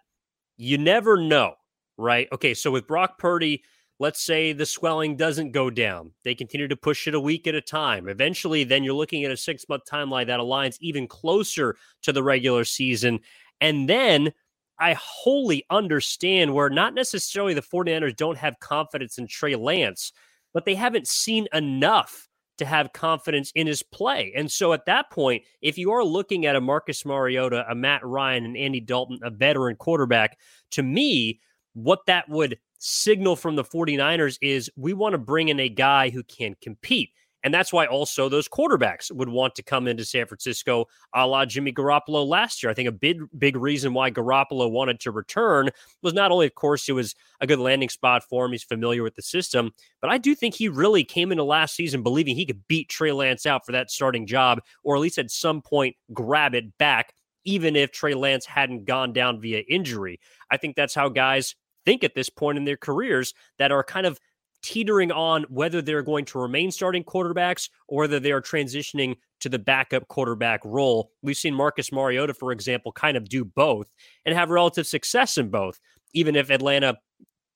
you 0.58 0.78
never 0.78 1.18
know, 1.18 1.54
right? 1.98 2.28
Okay, 2.32 2.54
so 2.54 2.72
with 2.72 2.88
Brock 2.88 3.18
Purdy, 3.18 3.64
let's 4.00 4.22
say 4.22 4.52
the 4.52 4.66
swelling 4.66 5.16
doesn't 5.16 5.52
go 5.52 5.70
down. 5.70 6.12
They 6.24 6.36
continue 6.36 6.68
to 6.68 6.76
push 6.76 7.08
it 7.08 7.16
a 7.16 7.20
week 7.20 7.48
at 7.48 7.56
a 7.56 7.62
time. 7.62 8.08
Eventually, 8.08 8.64
then 8.64 8.84
you're 8.84 8.94
looking 8.94 9.24
at 9.24 9.32
a 9.32 9.38
six 9.38 9.68
month 9.70 9.84
timeline 9.90 10.28
that 10.28 10.40
aligns 10.40 10.78
even 10.82 11.08
closer 11.08 11.78
to 12.04 12.12
the 12.12 12.24
regular 12.24 12.64
season. 12.64 13.20
And 13.62 13.90
then 13.90 14.34
I 14.80 14.94
wholly 15.00 15.66
understand 15.70 16.54
where 16.54 16.70
not 16.70 16.94
necessarily 16.94 17.54
the 17.54 17.62
49ers 17.62 18.16
don't 18.16 18.38
have 18.38 18.60
confidence 18.60 19.18
in 19.18 19.28
Trey 19.28 19.56
Lance, 19.56 20.12
but 20.54 20.66
they 20.66 20.76
haven't 20.76 21.08
seen 21.08 21.48
enough 21.54 22.28
to 22.58 22.66
have 22.66 22.94
confidence 22.94 23.52
in 23.56 23.68
his 23.68 23.84
play. 23.84 24.32
And 24.36 24.50
so 24.50 24.74
at 24.74 24.86
that 24.86 25.10
point, 25.12 25.44
if 25.62 25.78
you 25.78 25.92
are 25.92 26.04
looking 26.04 26.46
at 26.46 26.56
a 26.56 26.62
Marcus 26.62 27.06
Mariota, 27.06 27.66
a 27.70 27.76
Matt 27.76 28.06
Ryan, 28.06 28.46
and 28.46 28.58
Andy 28.58 28.80
Dalton, 28.80 29.20
a 29.24 29.30
veteran 29.30 29.76
quarterback, 29.76 30.38
to 30.72 30.84
me, 30.84 31.42
what 31.74 32.06
that 32.08 32.30
would 32.30 32.58
signal 32.80 33.36
from 33.36 33.56
the 33.56 33.64
49ers 33.64 34.38
is 34.42 34.72
we 34.78 34.94
want 34.94 35.14
to 35.14 35.18
bring 35.18 35.50
in 35.50 35.60
a 35.60 35.70
guy 35.70 36.10
who 36.10 36.24
can 36.24 36.56
compete. 36.62 37.12
And 37.46 37.54
that's 37.54 37.72
why 37.72 37.86
also 37.86 38.28
those 38.28 38.50
quarterbacks 38.50 39.12
would 39.12 39.30
want 39.30 39.54
to 39.56 39.64
come 39.64 39.88
into 39.88 40.04
San 40.04 40.26
Francisco 40.26 40.88
a 41.14 41.28
la 41.28 41.46
Jimmy 41.46 41.72
Garoppolo 41.72 42.26
last 42.26 42.64
year. 42.64 42.72
I 42.72 42.74
think 42.74 42.90
a 42.90 42.92
big, 42.92 43.22
big 43.38 43.56
reason 43.56 43.94
why 43.94 44.10
Garoppolo 44.10 44.70
wanted 44.70 45.00
to 45.02 45.12
return 45.12 45.70
was 46.02 46.16
not 46.16 46.32
only, 46.32 46.48
of 46.48 46.56
course, 46.56 46.90
it 46.90 46.94
was 46.94 47.14
a 47.42 47.48
good 47.48 47.60
landing 47.60 47.90
spot 47.90 48.24
for 48.24 48.46
him. 48.46 48.52
He's 48.52 48.64
familiar 48.64 49.04
with 49.04 49.14
the 49.14 49.22
system, 49.22 49.72
but 50.02 50.10
I 50.10 50.18
do 50.18 50.34
think 50.34 50.56
he 50.56 50.68
really 50.68 51.04
came 51.04 51.32
into 51.32 51.44
last 51.44 51.76
season 51.76 52.02
believing 52.02 52.36
he 52.36 52.48
could 52.48 52.68
beat 52.68 52.90
Trey 52.90 53.12
Lance 53.12 53.46
out 53.46 53.64
for 53.64 53.74
that 53.74 53.92
starting 53.92 54.26
job, 54.26 54.60
or 54.84 54.96
at 54.96 55.02
least 55.02 55.20
at 55.20 55.30
some 55.30 55.62
point 55.62 55.96
grab 56.14 56.56
it 56.56 56.76
back, 56.80 57.14
even 57.44 57.76
if 57.76 57.92
Trey 57.92 58.16
Lance 58.16 58.48
hadn't 58.48 58.86
gone 58.86 59.14
down 59.14 59.40
via 59.40 59.60
injury. 59.70 60.20
I 60.50 60.58
think 60.58 60.76
that's 60.76 60.96
how 60.96 61.10
guys 61.10 61.54
think 61.86 62.04
at 62.04 62.16
this 62.16 62.32
point 62.32 62.58
in 62.58 62.66
their 62.66 62.76
careers 62.76 63.36
that 63.60 63.72
are 63.72 63.84
kind 63.84 64.08
of 64.08 64.20
teetering 64.66 65.12
on 65.12 65.44
whether 65.44 65.80
they're 65.80 66.02
going 66.02 66.26
to 66.26 66.40
remain 66.40 66.72
starting 66.72 67.04
quarterbacks 67.04 67.70
or 67.88 68.02
whether 68.02 68.20
they 68.20 68.32
are 68.32 68.42
transitioning 68.42 69.16
to 69.40 69.48
the 69.48 69.60
backup 69.60 70.08
quarterback 70.08 70.60
role. 70.66 71.12
We've 71.22 71.38
seen 71.38 71.54
Marcus 71.54 71.92
Mariota, 71.92 72.34
for 72.34 72.52
example, 72.52 72.92
kind 72.92 73.16
of 73.16 73.30
do 73.30 73.46
both 73.46 73.94
and 74.26 74.36
have 74.36 74.50
relative 74.50 74.88
success 74.88 75.38
in 75.38 75.50
both, 75.50 75.80
even 76.14 76.36
if 76.36 76.50
Atlanta 76.50 76.98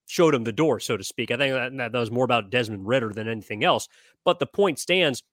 showed 0.05 0.35
him 0.35 0.43
the 0.43 0.51
door, 0.51 0.79
so 0.79 0.97
to 0.97 1.03
speak. 1.03 1.31
I 1.31 1.37
think 1.37 1.55
that, 1.55 1.91
that 1.91 1.99
was 1.99 2.11
more 2.11 2.25
about 2.25 2.51
Desmond 2.51 2.87
Ridder 2.87 3.11
than 3.11 3.27
anything 3.27 3.63
else. 3.63 3.87
But 4.23 4.37
the 4.37 4.45
point 4.45 4.77
stands. 4.77 5.23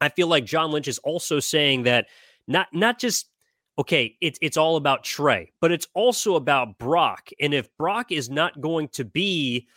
I 0.00 0.08
feel 0.08 0.28
like 0.28 0.46
John 0.46 0.70
Lynch 0.70 0.88
is 0.88 0.98
also 1.00 1.38
saying 1.38 1.82
that 1.82 2.06
not 2.48 2.68
not 2.72 2.98
just 2.98 3.28
okay, 3.78 4.16
it's 4.22 4.38
it's 4.40 4.56
all 4.56 4.76
about 4.76 5.04
Trey, 5.04 5.52
but 5.60 5.70
it's 5.70 5.86
also 5.92 6.36
about 6.36 6.78
Brock. 6.78 7.28
And 7.38 7.52
if 7.52 7.68
Brock 7.76 8.10
is 8.10 8.30
not 8.30 8.58
going 8.62 8.88
to 8.88 9.04
be 9.04 9.68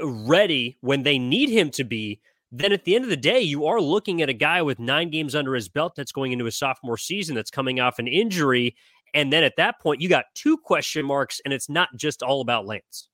ready 0.00 0.76
when 0.80 1.02
they 1.02 1.18
need 1.18 1.48
him 1.48 1.70
to 1.70 1.84
be, 1.84 2.20
then 2.52 2.72
at 2.72 2.84
the 2.84 2.94
end 2.94 3.04
of 3.04 3.10
the 3.10 3.16
day, 3.16 3.40
you 3.40 3.66
are 3.66 3.80
looking 3.80 4.22
at 4.22 4.28
a 4.28 4.34
guy 4.34 4.62
with 4.62 4.78
nine 4.78 5.10
games 5.10 5.34
under 5.34 5.54
his 5.54 5.68
belt 5.68 5.94
that's 5.96 6.12
going 6.12 6.32
into 6.32 6.44
his 6.44 6.56
sophomore 6.56 6.96
season 6.96 7.34
that's 7.34 7.50
coming 7.50 7.80
off 7.80 7.98
an 7.98 8.06
injury. 8.06 8.76
And 9.12 9.32
then 9.32 9.42
at 9.44 9.56
that 9.56 9.80
point, 9.80 10.00
you 10.00 10.08
got 10.08 10.26
two 10.34 10.56
question 10.56 11.04
marks, 11.04 11.40
and 11.44 11.52
it's 11.52 11.68
not 11.68 11.88
just 11.96 12.22
all 12.22 12.40
about 12.40 12.66
Lance. 12.66 13.08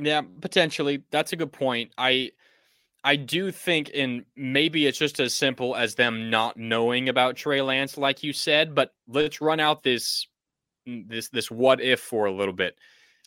Yeah, 0.00 0.22
potentially. 0.40 1.02
That's 1.10 1.32
a 1.32 1.36
good 1.36 1.52
point. 1.52 1.92
I 1.98 2.30
I 3.04 3.16
do 3.16 3.50
think 3.50 3.90
and 3.94 4.24
maybe 4.36 4.86
it's 4.86 4.98
just 4.98 5.20
as 5.20 5.34
simple 5.34 5.76
as 5.76 5.94
them 5.94 6.30
not 6.30 6.56
knowing 6.56 7.08
about 7.08 7.36
Trey 7.36 7.62
Lance, 7.62 7.96
like 7.98 8.22
you 8.22 8.32
said, 8.32 8.74
but 8.74 8.92
let's 9.06 9.40
run 9.40 9.60
out 9.60 9.82
this 9.82 10.26
this 10.86 11.28
this 11.28 11.50
what 11.50 11.80
if 11.80 12.00
for 12.00 12.26
a 12.26 12.32
little 12.32 12.54
bit 12.54 12.76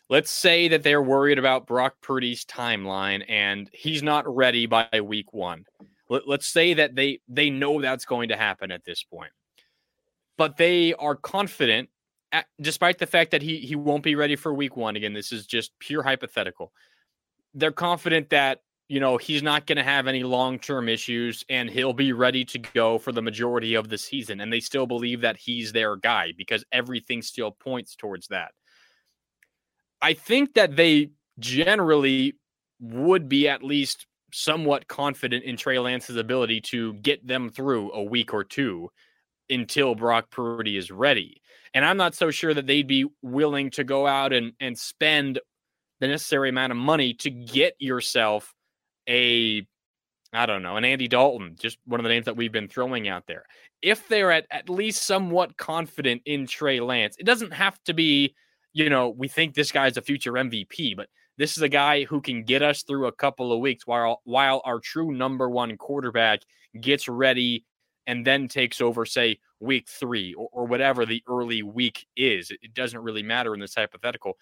let's 0.08 0.30
say 0.30 0.68
that 0.68 0.82
they're 0.82 1.02
worried 1.02 1.38
about 1.38 1.66
Brock 1.66 1.94
Purdy's 2.02 2.44
timeline 2.44 3.24
and 3.28 3.70
he's 3.72 4.02
not 4.02 4.24
ready 4.32 4.66
by 4.66 4.88
week 5.02 5.32
one. 5.32 5.64
Let, 6.08 6.28
us 6.28 6.46
say 6.46 6.74
that 6.74 6.94
they 6.94 7.20
they 7.28 7.48
know 7.48 7.80
that's 7.80 8.04
going 8.04 8.28
to 8.28 8.36
happen 8.36 8.70
at 8.70 8.84
this 8.84 9.02
point, 9.02 9.32
but 10.36 10.58
they 10.58 10.92
are 10.94 11.16
confident, 11.16 11.88
at, 12.32 12.44
despite 12.60 12.98
the 12.98 13.06
fact 13.06 13.30
that 13.30 13.40
he 13.40 13.58
he 13.58 13.76
won't 13.76 14.02
be 14.02 14.14
ready 14.14 14.36
for 14.36 14.52
week 14.52 14.76
one. 14.76 14.96
Again, 14.96 15.14
this 15.14 15.32
is 15.32 15.46
just 15.46 15.72
pure 15.78 16.02
hypothetical. 16.02 16.72
They're 17.54 17.72
confident 17.72 18.28
that 18.28 18.60
you 18.88 19.00
know 19.00 19.16
he's 19.16 19.42
not 19.42 19.66
going 19.66 19.78
to 19.78 19.82
have 19.82 20.06
any 20.06 20.22
long 20.22 20.58
term 20.58 20.90
issues 20.90 21.46
and 21.48 21.70
he'll 21.70 21.94
be 21.94 22.12
ready 22.12 22.44
to 22.44 22.58
go 22.58 22.98
for 22.98 23.12
the 23.12 23.22
majority 23.22 23.74
of 23.74 23.88
the 23.88 23.96
season, 23.96 24.42
and 24.42 24.52
they 24.52 24.60
still 24.60 24.86
believe 24.86 25.22
that 25.22 25.38
he's 25.38 25.72
their 25.72 25.96
guy 25.96 26.34
because 26.36 26.62
everything 26.72 27.22
still 27.22 27.52
points 27.52 27.96
towards 27.96 28.28
that 28.28 28.50
I 30.02 30.14
think 30.14 30.54
that 30.54 30.76
they 30.76 31.10
generally 31.38 32.34
would 32.80 33.28
be 33.28 33.48
at 33.48 33.62
least 33.62 34.06
somewhat 34.32 34.88
confident 34.88 35.44
in 35.44 35.56
Trey 35.56 35.78
Lance's 35.78 36.16
ability 36.16 36.60
to 36.62 36.94
get 36.94 37.26
them 37.26 37.50
through 37.50 37.92
a 37.92 38.02
week 38.02 38.34
or 38.34 38.44
two 38.44 38.90
until 39.48 39.94
Brock 39.94 40.30
Purdy 40.30 40.76
is 40.76 40.90
ready. 40.90 41.40
And 41.74 41.84
I'm 41.84 41.96
not 41.96 42.14
so 42.14 42.30
sure 42.30 42.52
that 42.52 42.66
they'd 42.66 42.86
be 42.86 43.06
willing 43.22 43.70
to 43.70 43.84
go 43.84 44.06
out 44.06 44.32
and, 44.32 44.52
and 44.60 44.76
spend 44.76 45.38
the 46.00 46.08
necessary 46.08 46.48
amount 46.48 46.72
of 46.72 46.78
money 46.78 47.14
to 47.14 47.30
get 47.30 47.74
yourself 47.78 48.52
a, 49.08 49.66
I 50.32 50.46
don't 50.46 50.62
know, 50.62 50.76
an 50.76 50.84
Andy 50.84 51.08
Dalton, 51.08 51.56
just 51.60 51.78
one 51.84 52.00
of 52.00 52.04
the 52.04 52.10
names 52.10 52.24
that 52.24 52.36
we've 52.36 52.52
been 52.52 52.68
throwing 52.68 53.08
out 53.08 53.26
there. 53.26 53.44
If 53.82 54.08
they're 54.08 54.32
at, 54.32 54.46
at 54.50 54.68
least 54.68 55.04
somewhat 55.04 55.56
confident 55.56 56.22
in 56.24 56.46
Trey 56.46 56.80
Lance, 56.80 57.16
it 57.18 57.26
doesn't 57.26 57.52
have 57.52 57.78
to 57.84 57.94
be 57.94 58.34
you 58.72 58.88
know, 58.90 59.10
we 59.10 59.28
think 59.28 59.54
this 59.54 59.72
guy's 59.72 59.96
a 59.96 60.02
future 60.02 60.32
MVP, 60.32 60.96
but 60.96 61.08
this 61.38 61.56
is 61.56 61.62
a 61.62 61.68
guy 61.68 62.04
who 62.04 62.20
can 62.20 62.44
get 62.44 62.62
us 62.62 62.82
through 62.82 63.06
a 63.06 63.12
couple 63.12 63.52
of 63.52 63.60
weeks 63.60 63.86
while 63.86 64.20
while 64.24 64.62
our 64.64 64.80
true 64.80 65.12
number 65.12 65.48
one 65.48 65.76
quarterback 65.76 66.40
gets 66.80 67.08
ready 67.08 67.64
and 68.06 68.26
then 68.26 68.48
takes 68.48 68.80
over, 68.80 69.06
say, 69.06 69.38
week 69.60 69.88
three 69.88 70.34
or, 70.34 70.48
or 70.52 70.66
whatever 70.66 71.06
the 71.06 71.22
early 71.28 71.62
week 71.62 72.06
is. 72.16 72.50
It, 72.50 72.74
doesn't 72.74 73.00
really 73.00 73.22
matter 73.22 73.54
in 73.54 73.60
this 73.60 73.74
hypothetical. 73.74 74.36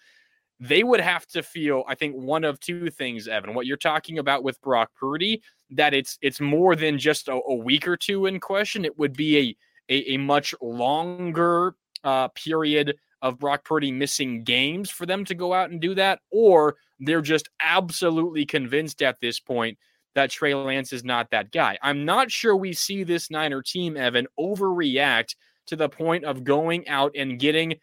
They 0.59 0.83
would 0.83 0.99
have 0.99 1.27
to 1.27 1.43
feel, 1.43 1.83
I 1.87 1.95
think, 1.95 2.15
one 2.15 2.43
of 2.43 2.59
two 2.59 2.89
things, 2.89 3.27
Evan. 3.27 3.53
What 3.53 3.65
you're 3.65 3.77
talking 3.77 4.19
about 4.19 4.43
with 4.43 4.61
Brock 4.61 4.91
Purdy, 4.99 5.41
that 5.71 5.93
it's 5.93 6.17
it's 6.21 6.39
more 6.41 6.75
than 6.75 6.97
just 6.97 7.27
a, 7.27 7.39
a 7.47 7.55
week 7.55 7.87
or 7.87 7.97
two 7.97 8.25
in 8.25 8.39
question. 8.39 8.85
It 8.85 8.97
would 8.97 9.13
be 9.13 9.37
a 9.37 9.55
a, 9.89 10.13
a 10.13 10.17
much 10.17 10.53
longer 10.61 11.75
uh, 12.03 12.27
period 12.29 12.95
of 13.21 13.39
Brock 13.39 13.65
Purdy 13.65 13.91
missing 13.91 14.43
games 14.43 14.89
for 14.89 15.05
them 15.05 15.25
to 15.25 15.35
go 15.35 15.53
out 15.53 15.69
and 15.69 15.79
do 15.79 15.95
that, 15.95 16.19
or 16.31 16.75
they're 16.99 17.21
just 17.21 17.49
absolutely 17.61 18.45
convinced 18.45 19.01
at 19.01 19.19
this 19.19 19.39
point 19.39 19.77
that 20.15 20.29
Trey 20.29 20.53
Lance 20.53 20.91
is 20.93 21.03
not 21.03 21.29
that 21.31 21.51
guy. 21.51 21.77
I'm 21.81 22.05
not 22.05 22.31
sure 22.31 22.55
we 22.55 22.73
see 22.73 23.03
this 23.03 23.31
Niner 23.31 23.61
team, 23.61 23.95
Evan, 23.95 24.27
overreact 24.39 25.35
to 25.67 25.75
the 25.75 25.89
point 25.89 26.25
of 26.25 26.43
going 26.43 26.87
out 26.87 27.13
and 27.15 27.39
getting 27.39 27.75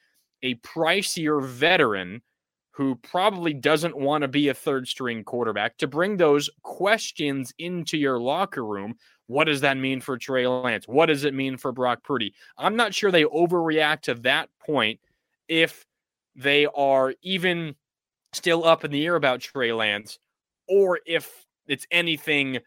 a 0.42 0.54
pricier 0.56 1.44
veteran 1.44 2.22
who 2.72 2.94
probably 2.96 3.52
doesn't 3.52 3.96
want 3.96 4.22
to 4.22 4.28
be 4.28 4.48
a 4.48 4.54
third 4.54 4.86
string 4.86 5.24
quarterback 5.24 5.76
to 5.78 5.88
bring 5.88 6.16
those 6.16 6.48
questions 6.62 7.52
into 7.58 7.96
your 7.98 8.20
locker 8.20 8.64
room. 8.64 8.94
What 9.26 9.44
does 9.44 9.62
that 9.62 9.76
mean 9.76 10.00
for 10.00 10.16
Trey 10.16 10.46
Lance? 10.46 10.86
What 10.86 11.06
does 11.06 11.24
it 11.24 11.34
mean 11.34 11.56
for 11.56 11.72
Brock 11.72 12.04
Purdy? 12.04 12.34
I'm 12.56 12.76
not 12.76 12.94
sure 12.94 13.10
they 13.10 13.24
overreact 13.24 14.02
to 14.02 14.14
that 14.14 14.48
point 14.64 15.00
if 15.48 15.84
they 16.36 16.66
are 16.66 17.14
even 17.22 17.74
still 18.32 18.64
up 18.64 18.84
in 18.84 18.90
the 18.90 19.04
air 19.04 19.16
about 19.16 19.40
Trey 19.40 19.72
Lance, 19.72 20.18
or 20.68 21.00
if 21.06 21.46
it's 21.66 21.86
anything, 21.90 22.58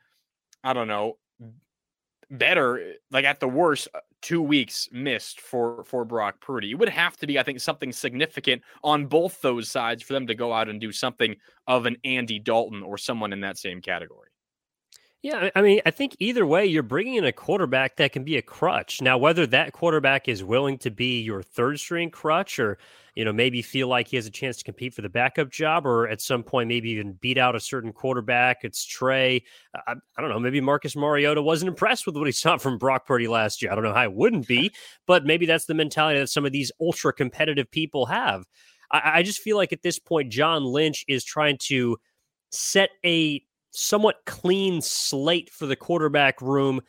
I 0.64 0.74
don't 0.74 0.88
know, 0.88 1.18
better, 2.30 2.96
like 3.12 3.26
at 3.26 3.40
the 3.40 3.48
worst, 3.48 3.88
uh, 3.94 4.00
two 4.22 4.42
weeks 4.42 4.88
missed 4.92 5.42
for 5.42 5.84
for 5.84 6.06
Brock 6.06 6.42
Purdy. 6.42 6.72
It 6.72 6.76
would 6.76 6.90
have 6.90 7.18
to 7.18 7.28
be, 7.28 7.40
I 7.40 7.44
think, 7.44 7.60
something 7.60 7.92
significant 7.92 8.62
on 8.84 9.06
both 9.06 9.42
those 9.42 9.70
sides 9.70 10.04
for 10.04 10.14
them 10.14 10.28
to 10.28 10.36
go 10.36 10.54
out 10.54 10.70
and 10.70 10.80
do 10.80 10.92
something 10.92 11.36
of 11.68 11.86
an 11.86 11.98
Andy 12.04 12.40
Dalton 12.40 12.84
or 12.84 12.98
someone 12.98 13.34
in 13.34 13.42
that 13.42 13.58
same 13.58 13.82
category. 13.82 14.31
Yeah, 15.24 15.52
I 15.56 15.62
mean, 15.62 15.82
I 15.86 15.92
think 15.92 16.16
either 16.18 16.48
way, 16.48 16.66
you're 16.66 16.82
bringing 16.82 17.14
in 17.14 17.26
a 17.26 17.32
quarterback 17.32 17.98
that 17.98 18.12
can 18.12 18.24
be 18.24 18.38
a 18.38 18.42
crutch. 18.42 19.04
Now, 19.04 19.20
whether 19.20 19.46
that 19.48 19.72
quarterback 19.72 20.28
is 20.28 20.44
willing 20.44 20.80
to 20.80 20.90
be 20.90 21.22
your 21.22 21.44
third 21.44 21.80
string 21.80 22.10
crutch 22.10 22.58
or, 22.58 22.80
you 23.14 23.24
know, 23.24 23.32
maybe 23.32 23.62
feel 23.62 23.88
like 23.88 24.08
he 24.08 24.16
has 24.16 24.26
a 24.26 24.32
chance 24.32 24.58
to 24.58 24.64
compete 24.64 24.96
for 24.96 25.04
the 25.04 25.10
backup 25.10 25.52
job 25.52 25.86
or 25.86 26.08
at 26.08 26.22
some 26.22 26.42
point 26.42 26.70
maybe 26.70 26.90
even 26.90 27.14
beat 27.22 27.38
out 27.38 27.56
a 27.56 27.60
certain 27.60 27.94
quarterback, 27.94 28.64
it's 28.64 28.84
Trey. 28.84 29.44
I, 29.76 29.94
I 30.18 30.22
don't 30.22 30.32
know. 30.32 30.40
Maybe 30.40 30.60
Marcus 30.60 30.96
Mariota 30.96 31.44
wasn't 31.44 31.70
impressed 31.70 32.08
with 32.08 32.18
what 32.18 32.26
he 32.26 32.32
saw 32.32 32.58
from 32.58 32.80
Brock 32.80 33.06
Purdy 33.06 33.28
last 33.28 33.62
year. 33.62 33.72
I 33.72 33.76
don't 33.76 33.84
know 33.84 33.94
how 33.94 34.04
it 34.04 34.14
wouldn't 34.14 34.48
be, 34.48 34.72
but 35.06 35.24
maybe 35.24 35.46
that's 35.46 35.66
the 35.66 35.76
mentality 35.76 36.20
that 36.20 36.30
some 36.30 36.48
of 36.48 36.52
these 36.52 36.72
ultra 36.82 37.14
competitive 37.14 37.70
people 37.70 38.08
have. 38.08 38.46
I, 38.90 39.20
I 39.20 39.24
just 39.24 39.42
feel 39.42 39.56
like 39.58 39.72
at 39.72 39.84
this 39.84 40.00
point, 40.00 40.32
John 40.32 40.64
Lynch 40.64 41.06
is 41.08 41.24
trying 41.24 41.60
to 41.66 41.98
set 42.50 42.90
a 43.06 43.44
somewhat 43.72 44.18
clean 44.26 44.82
slate 44.82 45.50
for 45.50 45.66
the 45.66 45.76
quarterback 45.76 46.42
room. 46.42 46.82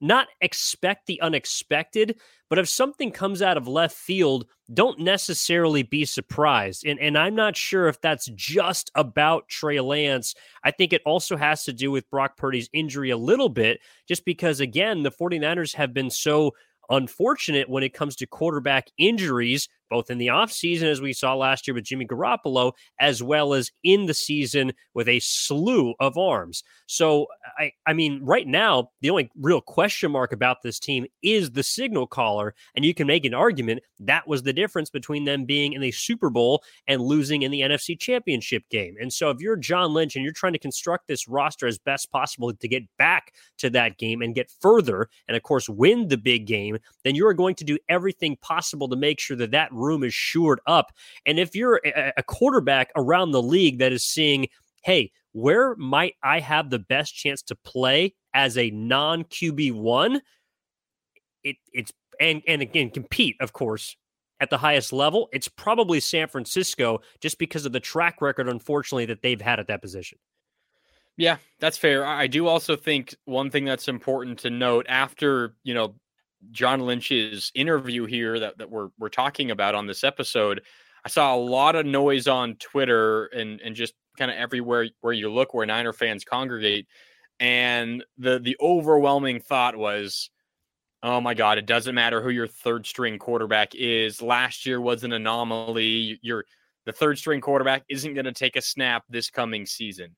Not 0.00 0.26
expect 0.40 1.06
the 1.06 1.20
unexpected, 1.20 2.18
but 2.50 2.58
if 2.58 2.68
something 2.68 3.12
comes 3.12 3.40
out 3.40 3.56
of 3.56 3.68
left 3.68 3.94
field, 3.94 4.46
don't 4.74 4.98
necessarily 4.98 5.84
be 5.84 6.04
surprised. 6.04 6.84
And, 6.84 6.98
and 6.98 7.16
I'm 7.16 7.36
not 7.36 7.56
sure 7.56 7.86
if 7.86 8.00
that's 8.00 8.26
just 8.34 8.90
about 8.96 9.48
Trey 9.48 9.78
Lance. 9.78 10.34
I 10.64 10.72
think 10.72 10.92
it 10.92 11.02
also 11.06 11.36
has 11.36 11.62
to 11.64 11.72
do 11.72 11.92
with 11.92 12.10
Brock 12.10 12.36
Purdy's 12.36 12.68
injury 12.72 13.10
a 13.10 13.16
little 13.16 13.48
bit, 13.48 13.78
just 14.08 14.24
because, 14.24 14.58
again, 14.58 15.04
the 15.04 15.12
49ers 15.12 15.74
have 15.76 15.94
been 15.94 16.10
so 16.10 16.50
unfortunate 16.90 17.68
when 17.68 17.84
it 17.84 17.94
comes 17.94 18.16
to 18.16 18.26
quarterback 18.26 18.88
injuries 18.98 19.68
both 19.92 20.10
in 20.10 20.16
the 20.16 20.28
offseason, 20.28 20.84
as 20.84 21.02
we 21.02 21.12
saw 21.12 21.34
last 21.34 21.68
year 21.68 21.74
with 21.74 21.84
Jimmy 21.84 22.06
Garoppolo, 22.06 22.72
as 22.98 23.22
well 23.22 23.52
as 23.52 23.70
in 23.84 24.06
the 24.06 24.14
season 24.14 24.72
with 24.94 25.06
a 25.06 25.20
slew 25.20 25.92
of 26.00 26.16
arms. 26.16 26.64
So, 26.86 27.26
I, 27.58 27.72
I 27.86 27.92
mean, 27.92 28.24
right 28.24 28.46
now, 28.46 28.88
the 29.02 29.10
only 29.10 29.30
real 29.38 29.60
question 29.60 30.10
mark 30.10 30.32
about 30.32 30.62
this 30.62 30.78
team 30.78 31.04
is 31.22 31.50
the 31.50 31.62
signal 31.62 32.06
caller. 32.06 32.54
And 32.74 32.86
you 32.86 32.94
can 32.94 33.06
make 33.06 33.26
an 33.26 33.34
argument 33.34 33.82
that 34.00 34.26
was 34.26 34.42
the 34.42 34.54
difference 34.54 34.88
between 34.88 35.26
them 35.26 35.44
being 35.44 35.74
in 35.74 35.82
the 35.82 35.92
Super 35.92 36.30
Bowl 36.30 36.62
and 36.88 37.02
losing 37.02 37.42
in 37.42 37.50
the 37.50 37.60
NFC 37.60 37.98
Championship 37.98 38.62
game. 38.70 38.94
And 38.98 39.12
so, 39.12 39.28
if 39.28 39.40
you're 39.40 39.56
John 39.56 39.92
Lynch 39.92 40.16
and 40.16 40.24
you're 40.24 40.32
trying 40.32 40.54
to 40.54 40.58
construct 40.58 41.06
this 41.06 41.28
roster 41.28 41.66
as 41.66 41.78
best 41.78 42.10
possible 42.10 42.50
to 42.54 42.68
get 42.68 42.84
back 42.96 43.34
to 43.58 43.68
that 43.70 43.98
game 43.98 44.22
and 44.22 44.34
get 44.34 44.50
further, 44.62 45.10
and 45.28 45.36
of 45.36 45.42
course, 45.42 45.68
win 45.68 46.08
the 46.08 46.16
big 46.16 46.46
game, 46.46 46.78
then 47.04 47.14
you 47.14 47.26
are 47.26 47.34
going 47.34 47.56
to 47.56 47.64
do 47.64 47.76
everything 47.90 48.36
possible 48.36 48.88
to 48.88 48.96
make 48.96 49.20
sure 49.20 49.36
that 49.36 49.50
that 49.50 49.68
room 49.82 50.04
is 50.04 50.14
shored 50.14 50.60
up. 50.66 50.92
And 51.26 51.38
if 51.38 51.54
you're 51.54 51.80
a 52.16 52.22
quarterback 52.22 52.90
around 52.96 53.32
the 53.32 53.42
league 53.42 53.78
that 53.78 53.92
is 53.92 54.04
seeing, 54.04 54.48
hey, 54.84 55.10
where 55.32 55.74
might 55.76 56.14
I 56.22 56.40
have 56.40 56.70
the 56.70 56.78
best 56.78 57.14
chance 57.14 57.42
to 57.42 57.56
play 57.56 58.14
as 58.34 58.56
a 58.56 58.70
non 58.70 59.24
QB 59.24 59.74
one? 59.74 60.20
It 61.42 61.56
it's 61.72 61.92
and 62.20 62.42
and 62.46 62.62
again 62.62 62.90
compete, 62.90 63.36
of 63.40 63.52
course, 63.52 63.96
at 64.40 64.50
the 64.50 64.58
highest 64.58 64.92
level. 64.92 65.28
It's 65.32 65.48
probably 65.48 66.00
San 66.00 66.28
Francisco 66.28 67.00
just 67.20 67.38
because 67.38 67.66
of 67.66 67.72
the 67.72 67.80
track 67.80 68.20
record, 68.20 68.48
unfortunately, 68.48 69.06
that 69.06 69.22
they've 69.22 69.40
had 69.40 69.58
at 69.58 69.68
that 69.68 69.82
position. 69.82 70.18
Yeah, 71.16 71.36
that's 71.60 71.76
fair. 71.76 72.04
I 72.04 72.26
do 72.26 72.46
also 72.46 72.74
think 72.74 73.14
one 73.26 73.50
thing 73.50 73.64
that's 73.64 73.88
important 73.88 74.38
to 74.40 74.50
note 74.50 74.86
after, 74.88 75.54
you 75.62 75.74
know, 75.74 75.94
John 76.50 76.80
Lynch's 76.80 77.52
interview 77.54 78.06
here 78.06 78.38
that, 78.40 78.58
that 78.58 78.70
we're 78.70 78.88
we're 78.98 79.08
talking 79.08 79.50
about 79.50 79.74
on 79.74 79.86
this 79.86 80.04
episode, 80.04 80.62
I 81.04 81.08
saw 81.08 81.34
a 81.34 81.36
lot 81.36 81.76
of 81.76 81.86
noise 81.86 82.26
on 82.26 82.56
Twitter 82.56 83.26
and 83.26 83.60
and 83.60 83.74
just 83.74 83.94
kind 84.18 84.30
of 84.30 84.36
everywhere 84.36 84.88
where 85.00 85.12
you 85.12 85.30
look 85.30 85.54
where 85.54 85.66
Niner 85.66 85.92
fans 85.92 86.24
congregate. 86.24 86.86
And 87.40 88.04
the 88.18 88.38
the 88.38 88.56
overwhelming 88.60 89.40
thought 89.40 89.76
was, 89.76 90.30
oh 91.02 91.20
my 91.20 91.34
God, 91.34 91.58
it 91.58 91.66
doesn't 91.66 91.94
matter 91.94 92.22
who 92.22 92.30
your 92.30 92.46
third 92.46 92.86
string 92.86 93.18
quarterback 93.18 93.74
is. 93.74 94.22
Last 94.22 94.66
year 94.66 94.80
was 94.80 95.04
an 95.04 95.12
anomaly. 95.12 96.18
You're 96.22 96.44
the 96.86 96.92
third 96.92 97.18
string 97.18 97.40
quarterback 97.40 97.84
isn't 97.88 98.14
going 98.14 98.24
to 98.24 98.32
take 98.32 98.56
a 98.56 98.62
snap 98.62 99.04
this 99.08 99.30
coming 99.30 99.66
season. 99.66 100.16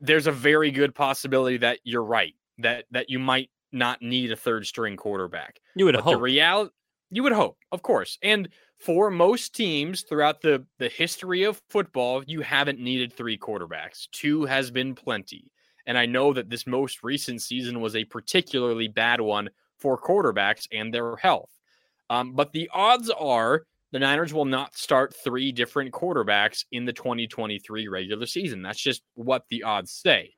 There's 0.00 0.26
a 0.26 0.32
very 0.32 0.70
good 0.70 0.94
possibility 0.94 1.58
that 1.58 1.78
you're 1.84 2.04
right. 2.04 2.34
That 2.58 2.84
that 2.90 3.08
you 3.08 3.18
might 3.18 3.50
not 3.72 4.02
need 4.02 4.32
a 4.32 4.36
third 4.36 4.66
string 4.66 4.96
quarterback. 4.96 5.60
You 5.74 5.86
would 5.86 5.94
but 5.94 6.04
hope. 6.04 6.14
The 6.14 6.20
reality, 6.20 6.72
you 7.10 7.22
would 7.22 7.32
hope, 7.32 7.58
of 7.70 7.82
course. 7.82 8.18
And 8.22 8.48
for 8.78 9.10
most 9.10 9.54
teams 9.54 10.02
throughout 10.02 10.40
the 10.40 10.66
the 10.78 10.88
history 10.88 11.44
of 11.44 11.60
football, 11.70 12.22
you 12.26 12.40
haven't 12.40 12.80
needed 12.80 13.12
three 13.12 13.38
quarterbacks. 13.38 14.08
Two 14.12 14.44
has 14.44 14.70
been 14.70 14.94
plenty. 14.94 15.50
And 15.86 15.98
I 15.98 16.06
know 16.06 16.32
that 16.32 16.48
this 16.48 16.66
most 16.66 17.02
recent 17.02 17.42
season 17.42 17.80
was 17.80 17.96
a 17.96 18.04
particularly 18.04 18.88
bad 18.88 19.20
one 19.20 19.50
for 19.78 20.00
quarterbacks 20.00 20.66
and 20.72 20.94
their 20.94 21.16
health. 21.16 21.50
Um, 22.08 22.34
but 22.34 22.52
the 22.52 22.70
odds 22.72 23.10
are 23.10 23.64
the 23.90 23.98
Niners 23.98 24.32
will 24.32 24.46
not 24.46 24.74
start 24.74 25.14
three 25.22 25.52
different 25.52 25.92
quarterbacks 25.92 26.64
in 26.72 26.84
the 26.84 26.92
2023 26.92 27.88
regular 27.88 28.26
season. 28.26 28.62
That's 28.62 28.80
just 28.80 29.02
what 29.14 29.44
the 29.50 29.64
odds 29.64 29.92
say. 29.92 30.34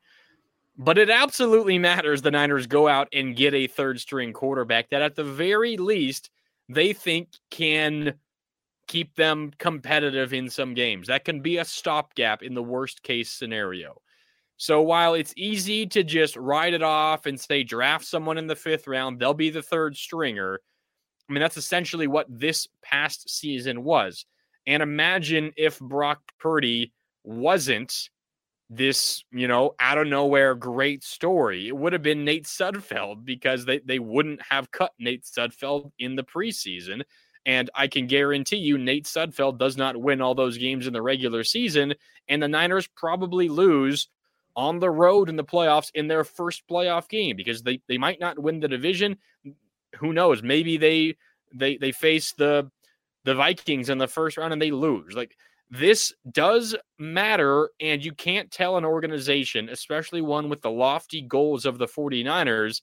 But 0.77 0.99
it 0.99 1.09
absolutely 1.09 1.79
matters 1.79 2.23
the 2.23 2.33
Niners 2.33 2.67
go 2.67 2.89
out 2.89 3.09
and 3.13 3.37
get 3.37 3.55
a 3.55 3.69
third 3.69 4.01
string 4.01 4.33
quarterback 4.33 4.91
that, 4.91 5.03
at 5.03 5.15
the 5.15 5.25
very 5.25 5.77
least, 5.77 6.31
they 6.69 6.93
think 6.93 7.29
can 7.51 8.15
keep 8.87 9.15
them 9.15 9.53
competitive 9.59 10.35
in 10.35 10.51
some 10.51 10.75
games. 10.75 11.07
That 11.07 11.25
can 11.25 11.41
be 11.41 11.59
a 11.59 11.65
stopgap 11.65 12.43
in 12.43 12.55
the 12.55 12.63
worst 12.63 13.03
case 13.03 13.31
scenario. 13.31 14.01
So 14.57 14.83
while 14.83 15.15
it's 15.15 15.35
easy 15.37 15.87
to 15.87 16.05
just 16.05 16.37
write 16.37 16.75
it 16.75 16.83
off 16.83 17.27
and 17.27 17.41
say 17.41 17.63
draft 17.63 18.05
someone 18.05 18.39
in 18.39 18.47
the 18.47 18.57
fifth 18.57 18.87
round, 18.87 19.19
they'll 19.19 19.35
be 19.35 19.51
the 19.51 19.63
third 19.63 19.97
stringer. 19.97 20.61
I 21.29 21.33
mean, 21.33 21.41
that's 21.41 21.57
essentially 21.57 22.07
what 22.07 22.27
this 22.29 22.69
past 22.83 23.31
season 23.31 23.85
was. 23.85 24.27
And 24.67 24.83
imagine 24.83 25.53
if 25.57 25.79
Brock 25.79 26.21
Purdy 26.39 26.93
wasn't 27.25 28.11
this, 28.77 29.25
you 29.31 29.49
know, 29.49 29.75
out 29.79 29.99
of 29.99 30.07
nowhere 30.07 30.55
great 30.55 31.05
story. 31.05 31.69
It 31.69 31.77
would 31.77 31.93
have 31.93 32.03
been 32.03 32.25
Nate 32.25 32.45
Sudfeld 32.45 33.25
because 33.25 33.65
they, 33.65 33.79
they 33.81 33.99
wouldn't 33.99 34.41
have 34.43 34.71
cut 34.71 34.93
Nate 34.99 35.25
Sudfeld 35.25 35.93
in 35.99 36.17
the 36.17 36.25
preseason. 36.25 37.03
And 37.47 37.71
I 37.75 37.89
can 37.89 38.07
guarantee 38.07 38.57
you, 38.57 38.79
Nate 38.79 39.05
Sudfeld 39.05 39.59
does 39.59 39.77
not 39.77 39.97
win 39.97 40.21
all 40.21 40.35
those 40.35 40.57
games 40.57 40.87
in 40.87 40.93
the 40.93 41.03
regular 41.03 41.45
season. 41.45 41.95
And 42.29 42.43
the 42.43 42.49
Niners 42.49 42.89
probably 42.97 43.49
lose 43.49 44.09
on 44.57 44.79
the 44.79 44.91
road 44.91 45.29
in 45.29 45.37
the 45.37 45.45
playoffs 45.45 45.91
in 45.95 46.09
their 46.09 46.25
first 46.25 46.63
playoff 46.71 47.09
game 47.09 47.37
because 47.37 47.63
they, 47.63 47.81
they 47.89 47.99
might 47.99 48.21
not 48.21 48.39
win 48.39 48.61
the 48.61 48.69
division. 48.69 49.19
Who 49.97 50.13
knows? 50.13 50.43
Maybe 50.43 50.77
they 50.77 51.17
they 51.53 51.77
they 51.77 51.93
face 51.93 52.33
the 52.33 52.71
the 53.25 53.35
Vikings 53.35 53.89
in 53.89 53.99
the 53.99 54.09
first 54.09 54.37
round 54.37 54.53
and 54.53 54.61
they 54.61 54.71
lose. 54.71 55.15
Like 55.15 55.37
this 55.71 56.13
does 56.31 56.77
matter, 56.99 57.71
and 57.81 58.05
you 58.05 58.13
can't 58.13 58.51
tell 58.51 58.77
an 58.77 58.85
organization, 58.85 59.69
especially 59.69 60.21
one 60.21 60.49
with 60.49 60.63
the 60.63 60.71
lofty 60.71 61.23
goals 61.23 61.67
of 61.67 61.79
the 61.79 61.87
49ers, 61.87 62.81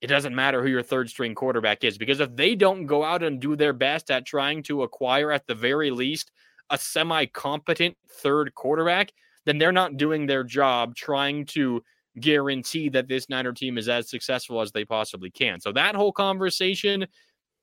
it 0.00 0.06
doesn't 0.06 0.34
matter 0.34 0.62
who 0.62 0.68
your 0.68 0.82
third 0.82 1.10
string 1.10 1.34
quarterback 1.34 1.82
is 1.82 1.98
because 1.98 2.20
if 2.20 2.34
they 2.36 2.54
don't 2.54 2.86
go 2.86 3.02
out 3.02 3.22
and 3.22 3.40
do 3.40 3.56
their 3.56 3.72
best 3.72 4.10
at 4.10 4.26
trying 4.26 4.62
to 4.64 4.82
acquire 4.82 5.32
at 5.32 5.46
the 5.46 5.54
very 5.54 5.90
least 5.90 6.30
a 6.70 6.78
semi 6.78 7.26
competent 7.26 7.96
third 8.08 8.54
quarterback, 8.54 9.12
then 9.44 9.58
they're 9.58 9.72
not 9.72 9.96
doing 9.96 10.26
their 10.26 10.44
job 10.44 10.94
trying 10.94 11.44
to 11.46 11.82
guarantee 12.20 12.88
that 12.90 13.08
this 13.08 13.28
Niner 13.28 13.52
team 13.52 13.78
is 13.78 13.88
as 13.88 14.08
successful 14.08 14.60
as 14.60 14.70
they 14.70 14.84
possibly 14.84 15.30
can. 15.30 15.60
So 15.60 15.72
that 15.72 15.96
whole 15.96 16.12
conversation 16.12 17.06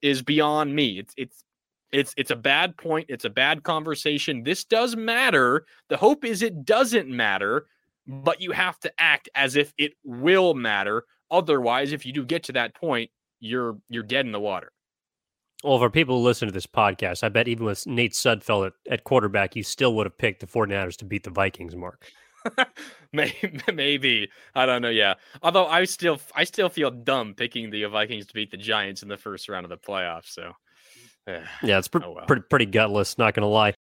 is 0.02 0.22
beyond 0.22 0.76
me. 0.76 1.00
It's 1.00 1.14
it's 1.16 1.45
it's 1.96 2.14
it's 2.18 2.32
a 2.32 2.36
bad 2.36 2.76
point. 2.78 3.06
It's 3.10 3.24
a 3.24 3.30
bad 3.30 3.64
conversation. 3.64 4.44
This 4.44 4.66
does 4.66 4.98
matter. 4.98 5.66
The 5.88 5.98
hope 5.98 6.26
is 6.26 6.42
it 6.42 6.66
doesn't 6.66 7.08
matter, 7.08 7.68
but 8.06 8.42
you 8.42 8.52
have 8.52 8.78
to 8.82 8.92
act 9.00 9.30
as 9.34 9.56
if 9.56 9.74
it 9.78 9.94
will 10.04 10.54
matter. 10.54 11.06
Otherwise, 11.32 11.94
if 11.94 12.06
you 12.06 12.12
do 12.12 12.26
get 12.26 12.44
to 12.44 12.52
that 12.54 12.76
point, 12.76 13.12
you're 13.40 13.78
you're 13.90 14.04
dead 14.04 14.26
in 14.26 14.34
the 14.34 14.40
water. 14.42 14.74
Well, 15.64 15.80
for 15.80 15.90
people 15.90 16.18
who 16.18 16.24
listen 16.24 16.48
to 16.48 16.54
this 16.54 16.68
podcast, 16.68 17.24
I 17.24 17.30
bet 17.30 17.48
even 17.48 17.66
with 17.66 17.88
Nate 17.88 18.12
Sudfeld 18.12 18.68
at, 18.68 18.74
at 18.92 19.04
quarterback, 19.06 19.56
you 19.56 19.64
still 19.64 19.96
would 19.96 20.06
have 20.06 20.18
picked 20.18 20.42
the 20.42 20.48
49ers 20.48 20.98
to 20.98 21.06
beat 21.06 21.24
the 21.24 21.32
Vikings, 21.32 21.76
Marc. 21.76 22.06
Maybe 23.14 24.30
I 24.54 24.66
don't 24.66 24.82
know. 24.82 24.90
Yeah, 24.90 25.14
although 25.42 25.66
I 25.66 25.86
still 25.86 26.20
I 26.36 26.44
still 26.44 26.68
feel 26.68 26.92
dumb 26.92 27.36
picking 27.36 27.70
the 27.70 27.86
Vikings 27.86 28.26
to 28.28 28.34
beat 28.34 28.52
the 28.52 28.58
Giants 28.58 29.02
in 29.02 29.08
the 29.08 29.18
first 29.18 29.48
round 29.48 29.64
of 29.64 29.70
the 29.70 29.78
playoffs. 29.78 30.34
So 30.34 30.52
Eh, 31.28 31.42
yeah, 31.64 31.78
it's 31.80 31.90
oh, 31.94 32.12
well. 32.12 32.26
pretty 32.26 32.44
pretty 32.50 32.66
gutless. 32.66 33.18
Not 33.18 33.34
gonna 33.34 33.48
lie. 33.48 33.76